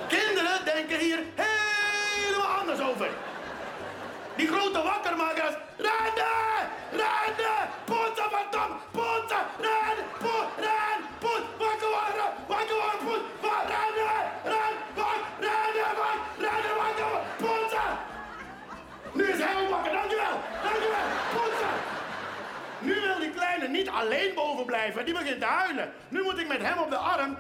Kinderen 0.08 0.64
denken 0.64 0.98
hier 0.98 1.18
helemaal 1.34 1.71
anders 2.62 2.88
over. 2.90 3.08
Die 4.36 4.48
grote 4.48 4.82
wakkermakers. 4.82 5.54
Rennen! 5.76 6.58
Rennen! 6.90 7.62
Poetsen 7.84 8.28
van 8.34 8.46
Tom! 8.50 8.70
Poetsen! 8.90 9.44
Poet! 10.22 10.48
Ren! 10.66 10.98
Poet! 11.18 11.44
Wakker 11.58 11.90
worden! 11.96 12.28
Wakker 12.52 12.76
worden! 12.82 13.00
Poet! 13.40 13.66
Rennen! 13.72 14.22
Ren! 14.52 14.74
Wak! 14.94 15.20
Rennen! 15.46 15.92
Wak! 16.00 16.18
Rennen! 16.44 16.74
Wakker 16.82 17.04
worden! 17.10 17.26
Poetsen! 17.42 17.90
Nu 19.12 19.24
is 19.32 19.40
hij 19.44 19.68
wakker. 19.70 19.92
Dankjewel! 19.92 20.36
Dankjewel! 20.62 21.08
Poetsen! 21.34 21.76
Nu 22.78 22.94
wil 23.00 23.18
die 23.18 23.30
kleine 23.30 23.68
niet 23.68 23.88
alleen 23.88 24.34
boven 24.34 24.64
blijven, 24.64 25.04
die 25.04 25.14
begint 25.14 25.40
te 25.40 25.46
huilen. 25.46 25.92
Nu 26.08 26.22
moet 26.22 26.38
ik 26.38 26.48
met 26.48 26.62
hem 26.62 26.78
op 26.78 26.90
de 26.90 26.96
arm 26.96 27.36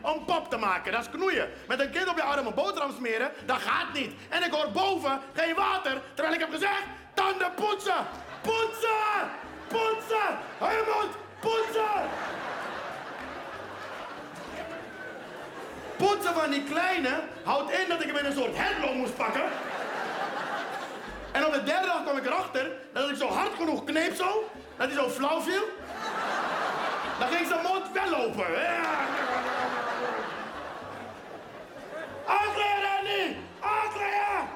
om 0.00 0.24
pop 0.24 0.50
te 0.50 0.56
maken. 0.56 0.92
Dat 0.92 1.00
is 1.00 1.10
knoeien. 1.10 1.48
Met 1.66 1.80
een 1.80 1.90
kind 1.90 2.08
op 2.08 2.16
je 2.16 2.22
arm 2.22 2.46
een 2.46 2.54
boterham 2.54 2.92
smeren, 2.96 3.30
dat 3.46 3.58
gaat 3.58 3.92
niet. 3.92 4.12
En 4.28 4.42
ik 4.42 4.52
hoor 4.52 4.70
boven 4.70 5.20
geen 5.34 5.54
water, 5.54 6.00
terwijl 6.14 6.34
ik 6.34 6.40
heb 6.40 6.52
gezegd, 6.52 6.82
tanden 7.14 7.54
poetsen! 7.54 8.06
Poetsen! 8.42 9.30
Poetsen! 9.68 10.38
Hou 10.58 10.72
je 10.72 10.94
mond! 10.94 11.14
Poetsen! 11.40 12.08
Poetsen 15.96 16.34
van 16.34 16.50
die 16.50 16.64
kleine 16.64 17.20
houdt 17.44 17.70
in 17.70 17.88
dat 17.88 18.00
ik 18.00 18.06
hem 18.06 18.16
in 18.16 18.24
een 18.24 18.32
soort 18.32 18.56
headlock 18.56 18.94
moest 18.94 19.16
pakken. 19.16 19.42
En 21.32 21.46
op 21.46 21.52
de 21.52 21.62
derde 21.62 21.86
dag 21.86 22.02
kwam 22.02 22.16
ik 22.16 22.26
erachter 22.26 22.70
dat 22.92 23.10
ik 23.10 23.16
zo 23.16 23.28
hard 23.28 23.54
genoeg 23.56 23.84
kneep 23.84 24.14
zo, 24.14 24.50
dat 24.76 24.86
hij 24.86 24.96
zo 24.96 25.08
flauw 25.08 25.40
viel. 25.40 25.62
Dan 27.18 27.28
ging 27.28 27.46
zijn 27.46 27.62
mond 27.62 27.92
wel 27.92 28.14
open. 28.14 28.46
Aankleden, 32.28 32.82
Randy! 32.82 33.36
Aankleden! 33.60 34.48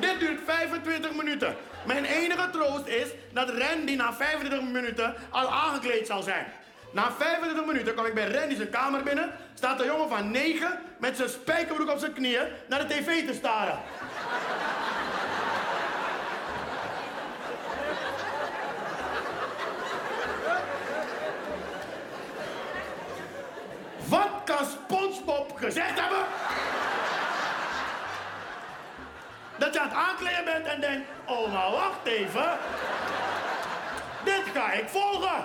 Dit 0.00 0.20
duurt 0.20 0.40
25 0.44 1.14
minuten. 1.14 1.56
Mijn 1.86 2.04
enige 2.04 2.50
troost 2.50 2.86
is 2.86 3.08
dat 3.32 3.48
Randy 3.48 3.94
na 3.94 4.12
25 4.12 4.70
minuten 4.70 5.14
al 5.30 5.50
aangekleed 5.50 6.06
zal 6.06 6.22
zijn. 6.22 6.46
Na 6.92 7.12
25 7.18 7.66
minuten 7.66 7.92
kwam 7.92 8.06
ik 8.06 8.14
bij 8.14 8.30
Randy 8.32 8.56
zijn 8.56 8.70
kamer 8.70 9.02
binnen. 9.02 9.30
Staat 9.54 9.80
een 9.80 9.86
jongen 9.86 10.08
van 10.08 10.30
9 10.30 10.78
met 10.98 11.16
zijn 11.16 11.28
spijkerbroek 11.28 11.90
op 11.90 11.98
zijn 11.98 12.12
knieën 12.12 12.46
naar 12.68 12.88
de 12.88 12.94
tv 12.94 13.26
te 13.26 13.34
staren. 13.34 13.78
Wat 24.08 24.28
kan 24.44 24.66
SpongeBob 24.66 25.56
gezegd 25.56 26.00
hebben? 26.00 26.24
Dat 29.60 29.74
je 29.74 29.80
aan 29.80 29.88
het 29.88 29.96
aankleden 29.96 30.44
bent 30.44 30.66
en 30.66 30.80
denkt, 30.80 31.08
oh 31.26 31.52
nou 31.52 31.72
wacht 31.72 32.04
even. 32.04 32.58
Dit 34.24 34.42
ga 34.54 34.72
ik 34.72 34.88
volgen. 34.88 35.44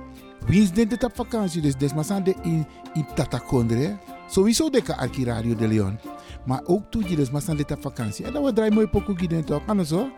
Wie 0.45 0.61
is 0.61 0.71
dit 0.71 1.03
op 1.03 1.15
vakantie? 1.15 1.61
Dus 1.61 1.75
des 1.75 1.93
maar 1.93 2.03
zijn 2.03 2.23
de 2.23 2.35
in, 2.41 2.65
in 2.93 3.05
Tatakondre. 3.15 3.97
Sowieso 4.27 4.69
de 4.69 4.97
arki 4.97 5.25
Radio 5.25 5.55
de 5.55 5.67
Leon. 5.67 5.99
Maar 6.45 6.61
ook 6.65 6.83
toe 6.89 7.27
zijn 7.41 7.57
dit 7.57 7.71
op 7.71 7.81
vakantie. 7.81 8.25
En 8.25 8.33
dan 8.33 8.43
we 8.43 8.53
draaien 8.53 8.73
mooi 8.73 8.87
pokoe 8.87 9.17
gids 9.17 9.45
toch? 9.45 9.61
Anders 9.65 9.89
zo. 9.89 10.09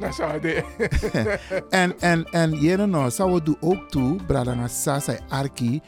Dat 0.00 0.14
zou 0.18 0.40
de. 0.40 0.64
en, 1.70 2.00
en, 2.00 2.24
en 2.24 2.50
jere 2.50 2.86
nou, 2.86 3.10
zou 3.10 3.32
we 3.32 3.42
doen 3.42 3.56
ook 3.60 3.88
toe, 3.88 4.16
Bradanga 4.26 4.68
Sasa 4.68 5.18
Arki. 5.28 5.80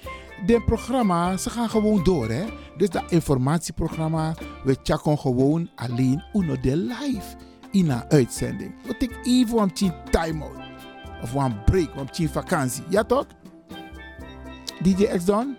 De 0.47 0.63
programma, 0.67 1.37
ze 1.37 1.51
gaan 1.51 1.71
gewoon 1.71 2.05
door, 2.05 2.29
hè. 2.29 2.45
Dus 2.77 2.89
dat 2.89 3.05
informatieprogramma, 3.09 4.35
we 4.65 4.77
checken 4.83 5.19
gewoon 5.19 5.71
alleen 5.75 6.25
uno 6.33 6.61
de 6.61 6.77
live 6.77 7.37
in 7.71 7.91
een 7.91 8.11
uitzending. 8.11 8.75
We 8.87 8.97
take 8.97 9.15
even 9.23 9.59
een 9.59 9.73
tien 9.73 9.93
time-out. 10.11 10.62
Of 11.23 11.35
een 11.35 11.65
break, 11.65 11.89
een 11.97 12.11
tien 12.11 12.29
vakantie. 12.29 12.85
Ja 12.89 13.05
toch? 13.05 13.27
DJ 14.83 15.05
X 15.05 15.25
Don? 15.25 15.57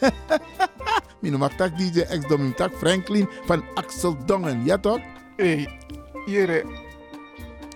Mijn 1.20 1.38
mag 1.38 1.54
tak 1.54 1.78
DJ 1.78 2.00
X 2.00 2.28
Don, 2.28 2.40
mijn 2.40 2.54
tak 2.54 2.74
Franklin 2.74 3.28
van 3.44 3.64
Axel 3.74 4.16
Dongen. 4.26 4.64
Ja 4.64 4.78
toch? 4.78 5.00
Hé, 5.36 5.66
Jere. 6.26 6.64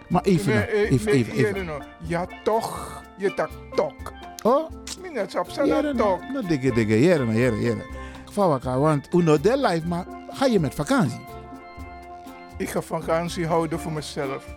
Maar 0.09 0.23
even, 0.23 0.55
nou, 0.55 0.67
eh, 0.67 0.91
even, 0.91 1.13
even, 1.13 1.33
even. 1.33 1.65
Nou. 1.65 1.83
Ja, 2.03 2.27
toch. 2.45 3.03
Je 3.19 3.35
tak 3.35 3.51
tok. 3.75 4.13
Oh? 4.43 4.71
Minnet 5.03 5.39
op 5.39 5.49
Jere, 5.49 5.83
zijn 5.83 5.97
tok. 5.97 6.21
nou, 6.33 6.47
dikke, 6.47 6.73
dikke, 6.73 7.01
jere. 7.01 7.77
Fawaka, 8.33 8.79
want 8.79 9.09
uno 9.15 9.41
de 9.41 9.57
live, 9.59 9.87
maar 9.87 10.07
ga 10.31 10.47
je 10.47 10.61
met 10.61 10.75
vakantie? 10.75 11.21
Ik 12.57 12.69
ga 12.69 12.81
vakantie 12.81 13.47
houden 13.47 13.81
voor 13.81 13.93
mezelf. 13.93 14.57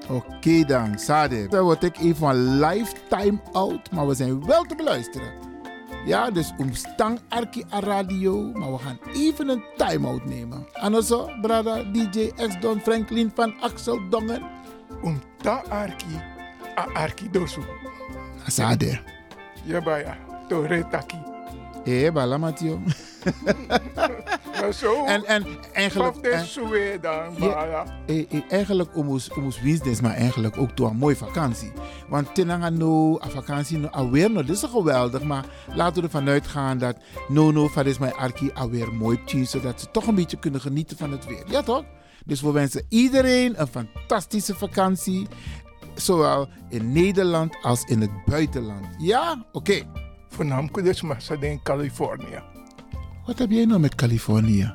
Oké 0.15 0.63
dan, 0.65 0.99
Sade. 0.99 1.47
Dan 1.47 1.63
word 1.63 1.83
ik 1.83 1.97
even 1.97 2.27
een 2.27 2.59
lifetime 2.59 3.39
out, 3.51 3.91
maar 3.91 4.07
we 4.07 4.13
zijn 4.13 4.45
wel 4.45 4.63
te 4.63 4.75
beluisteren. 4.75 5.33
Ja, 6.05 6.31
dus 6.31 6.53
omstang 6.57 7.19
Arki 7.29 7.63
a 7.73 7.79
radio, 7.79 8.51
maar 8.53 8.71
we 8.71 8.77
gaan 8.77 8.99
even 9.13 9.49
een 9.49 9.63
time-out 9.77 10.25
nemen. 10.25 10.67
En 10.73 11.03
zo, 11.03 11.29
brada 11.41 11.83
DJ 11.83 12.31
X 12.35 12.59
Don 12.59 12.79
Franklin 12.79 13.31
van 13.35 13.53
Axel 13.59 14.09
Dongen. 14.09 14.43
Om 15.01 15.21
ta 15.37 15.63
Arki, 15.69 16.21
a 16.77 16.87
Arki 16.93 17.29
dosu. 17.29 17.61
Sade. 18.47 18.99
Ja, 19.63 19.81
baya, 19.81 20.17
to 20.47 20.61
retaki. 20.61 21.17
Eh, 21.85 22.11
bala 22.11 22.37
Mathieu. 22.37 22.79
Maar 24.61 24.73
zo, 24.73 25.05
En, 25.05 25.25
en 25.25 25.45
eigenlijk... 25.73 26.11
Paf 26.13 26.21
de 26.21 26.29
en- 26.29 26.45
suwe 26.45 26.97
dan, 27.01 27.33
Ja. 27.37 27.85
eh, 28.07 28.19
eh, 28.31 28.41
eigenlijk 28.49 28.97
omus 28.97 29.31
omus 29.33 29.61
business, 29.61 30.01
maar 30.01 30.13
eigenlijk 30.13 30.57
ook 30.57 30.71
toe 30.71 30.87
een 30.89 30.95
mooie 30.97 31.15
vakantie. 31.15 31.71
Want 32.09 32.35
tenanga 32.35 32.69
no, 32.69 33.19
a 33.25 33.29
vakantie 33.29 33.77
no, 33.77 33.87
alweer 33.87 34.31
no, 34.31 34.43
dit 34.43 34.55
is 34.55 34.63
geweldig, 34.63 35.23
maar 35.23 35.45
laten 35.73 35.95
we 35.95 36.01
ervan 36.07 36.27
uitgaan 36.29 36.77
dat 36.77 36.97
no 37.27 37.51
no 37.51 37.67
van 37.67 37.85
is 37.85 37.97
mijn 37.97 38.13
arki 38.13 38.51
alweer 38.53 38.93
mooi 38.93 39.23
tien, 39.25 39.47
zodat 39.47 39.79
ze 39.81 39.91
toch 39.91 40.07
een 40.07 40.15
beetje 40.15 40.39
kunnen 40.39 40.61
genieten 40.61 40.97
van 40.97 41.11
het 41.11 41.25
weer. 41.25 41.43
Ja 41.47 41.61
toch? 41.61 41.83
Dus 42.25 42.41
we 42.41 42.51
wensen 42.51 42.85
iedereen 42.89 43.61
een 43.61 43.67
fantastische 43.67 44.55
vakantie, 44.55 45.27
zowel 45.95 46.49
in 46.69 46.91
Nederland 46.91 47.55
als 47.61 47.83
in 47.83 48.01
het 48.01 48.25
buitenland. 48.25 48.85
Ja? 48.97 49.45
Oké. 49.51 49.81
Voornamelijk 50.29 50.83
dus 50.83 51.01
maar 51.01 51.21
ze 51.21 51.37
in 51.39 51.61
Californië. 51.63 52.50
Wat 53.25 53.39
heb 53.39 53.51
jij 53.51 53.65
nou 53.65 53.79
met 53.79 53.95
Californië? 53.95 54.71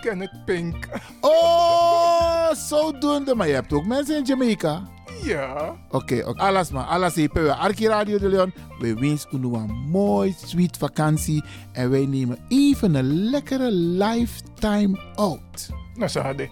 Kenneth 0.00 0.44
Pink. 0.44 0.88
Oh, 1.20 2.52
zodoende. 2.52 3.34
Maar 3.34 3.48
je 3.48 3.54
hebt 3.54 3.72
ook 3.72 3.86
mensen 3.86 4.16
in 4.16 4.24
Jamaica. 4.24 4.82
Ja. 5.22 5.76
Oké, 5.90 6.22
oké. 6.26 6.40
Alles 6.40 6.70
maar. 6.70 6.84
Alles. 6.84 7.14
We 7.14 7.54
Arki 7.54 7.86
Radio 7.88 8.18
de 8.18 8.28
Leon. 8.28 8.52
We 8.78 8.94
wensen 8.94 9.44
u 9.44 9.54
een 9.54 9.88
mooi, 9.88 10.34
sweet 10.44 10.76
vakantie. 10.76 11.44
En 11.72 11.90
wij 11.90 12.06
nemen 12.06 12.38
even 12.48 12.94
een 12.94 13.30
lekkere 13.30 13.72
lifetime 13.72 15.00
out. 15.14 15.68
Nou, 15.94 16.08
ze 16.10 16.18
hadden. 16.20 16.50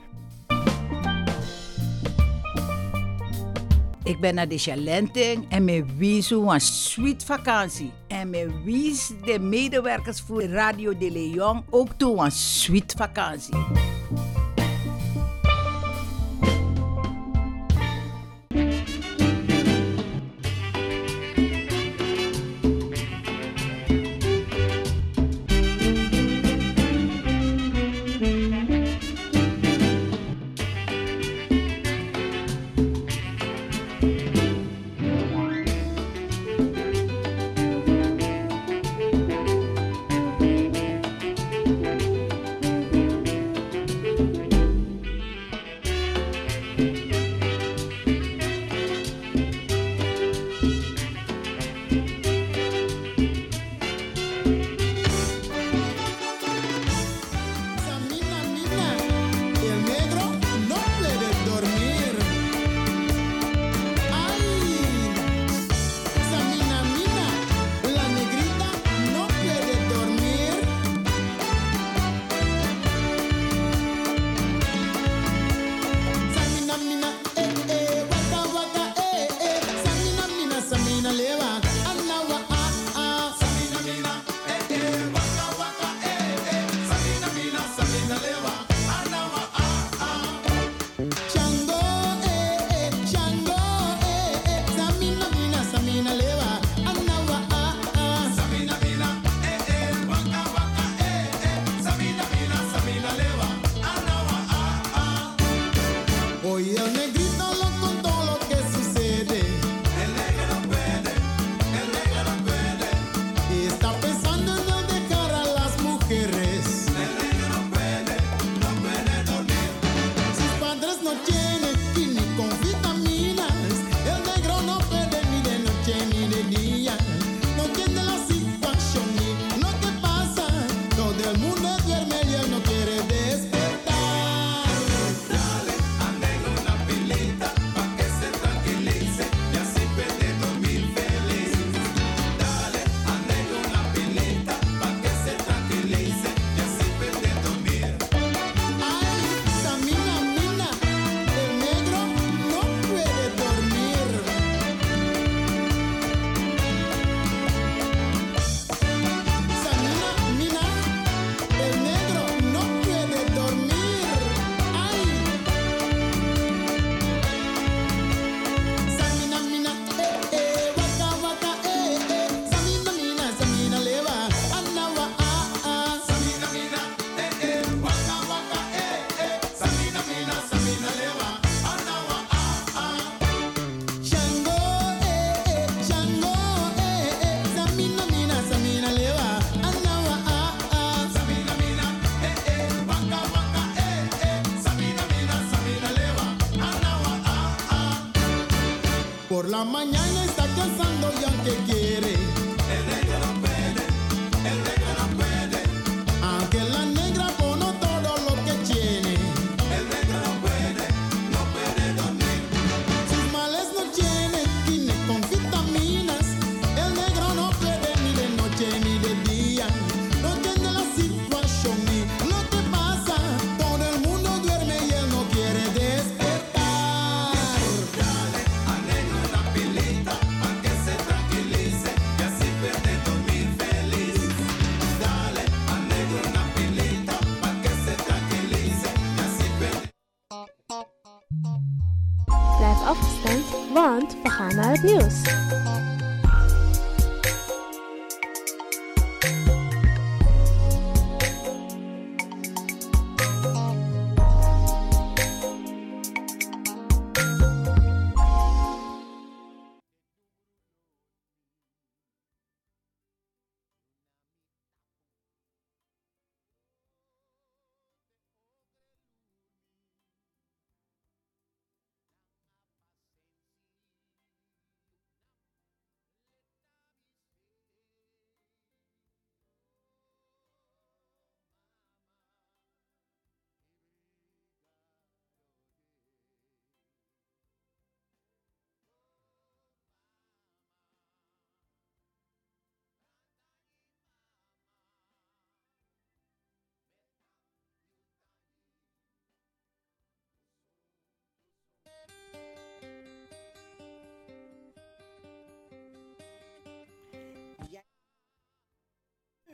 Ik 4.08 4.20
ben 4.20 4.34
naar 4.34 4.48
de 4.48 4.58
Chalenting 4.58 5.44
en 5.48 5.64
me 5.64 5.84
wies 5.96 6.30
een 6.30 6.60
sweet 6.60 7.24
vakantie. 7.24 7.92
En 8.06 8.30
me 8.30 8.62
wies 8.64 9.12
de 9.24 9.38
medewerkers 9.38 10.20
voor 10.20 10.42
Radio 10.42 10.96
de 10.96 11.10
Leon 11.10 11.64
ook 11.70 11.88
toe 11.96 12.24
een 12.24 12.30
sweet 12.30 12.94
vakantie. 12.96 13.54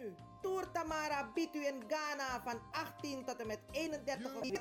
nu. 0.05 0.15
Tour 0.41 0.71
Tamara 0.73 1.31
biedt 1.35 1.55
u 1.55 1.67
in 1.67 1.85
Ghana 1.89 2.43
van 2.45 2.61
18 2.73 3.25
tot 3.25 3.41
en 3.41 3.47
met 3.47 3.61
31 3.71 4.35
oktober. 4.37 4.61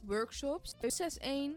Workshops 0.00 0.74
61 0.80 1.56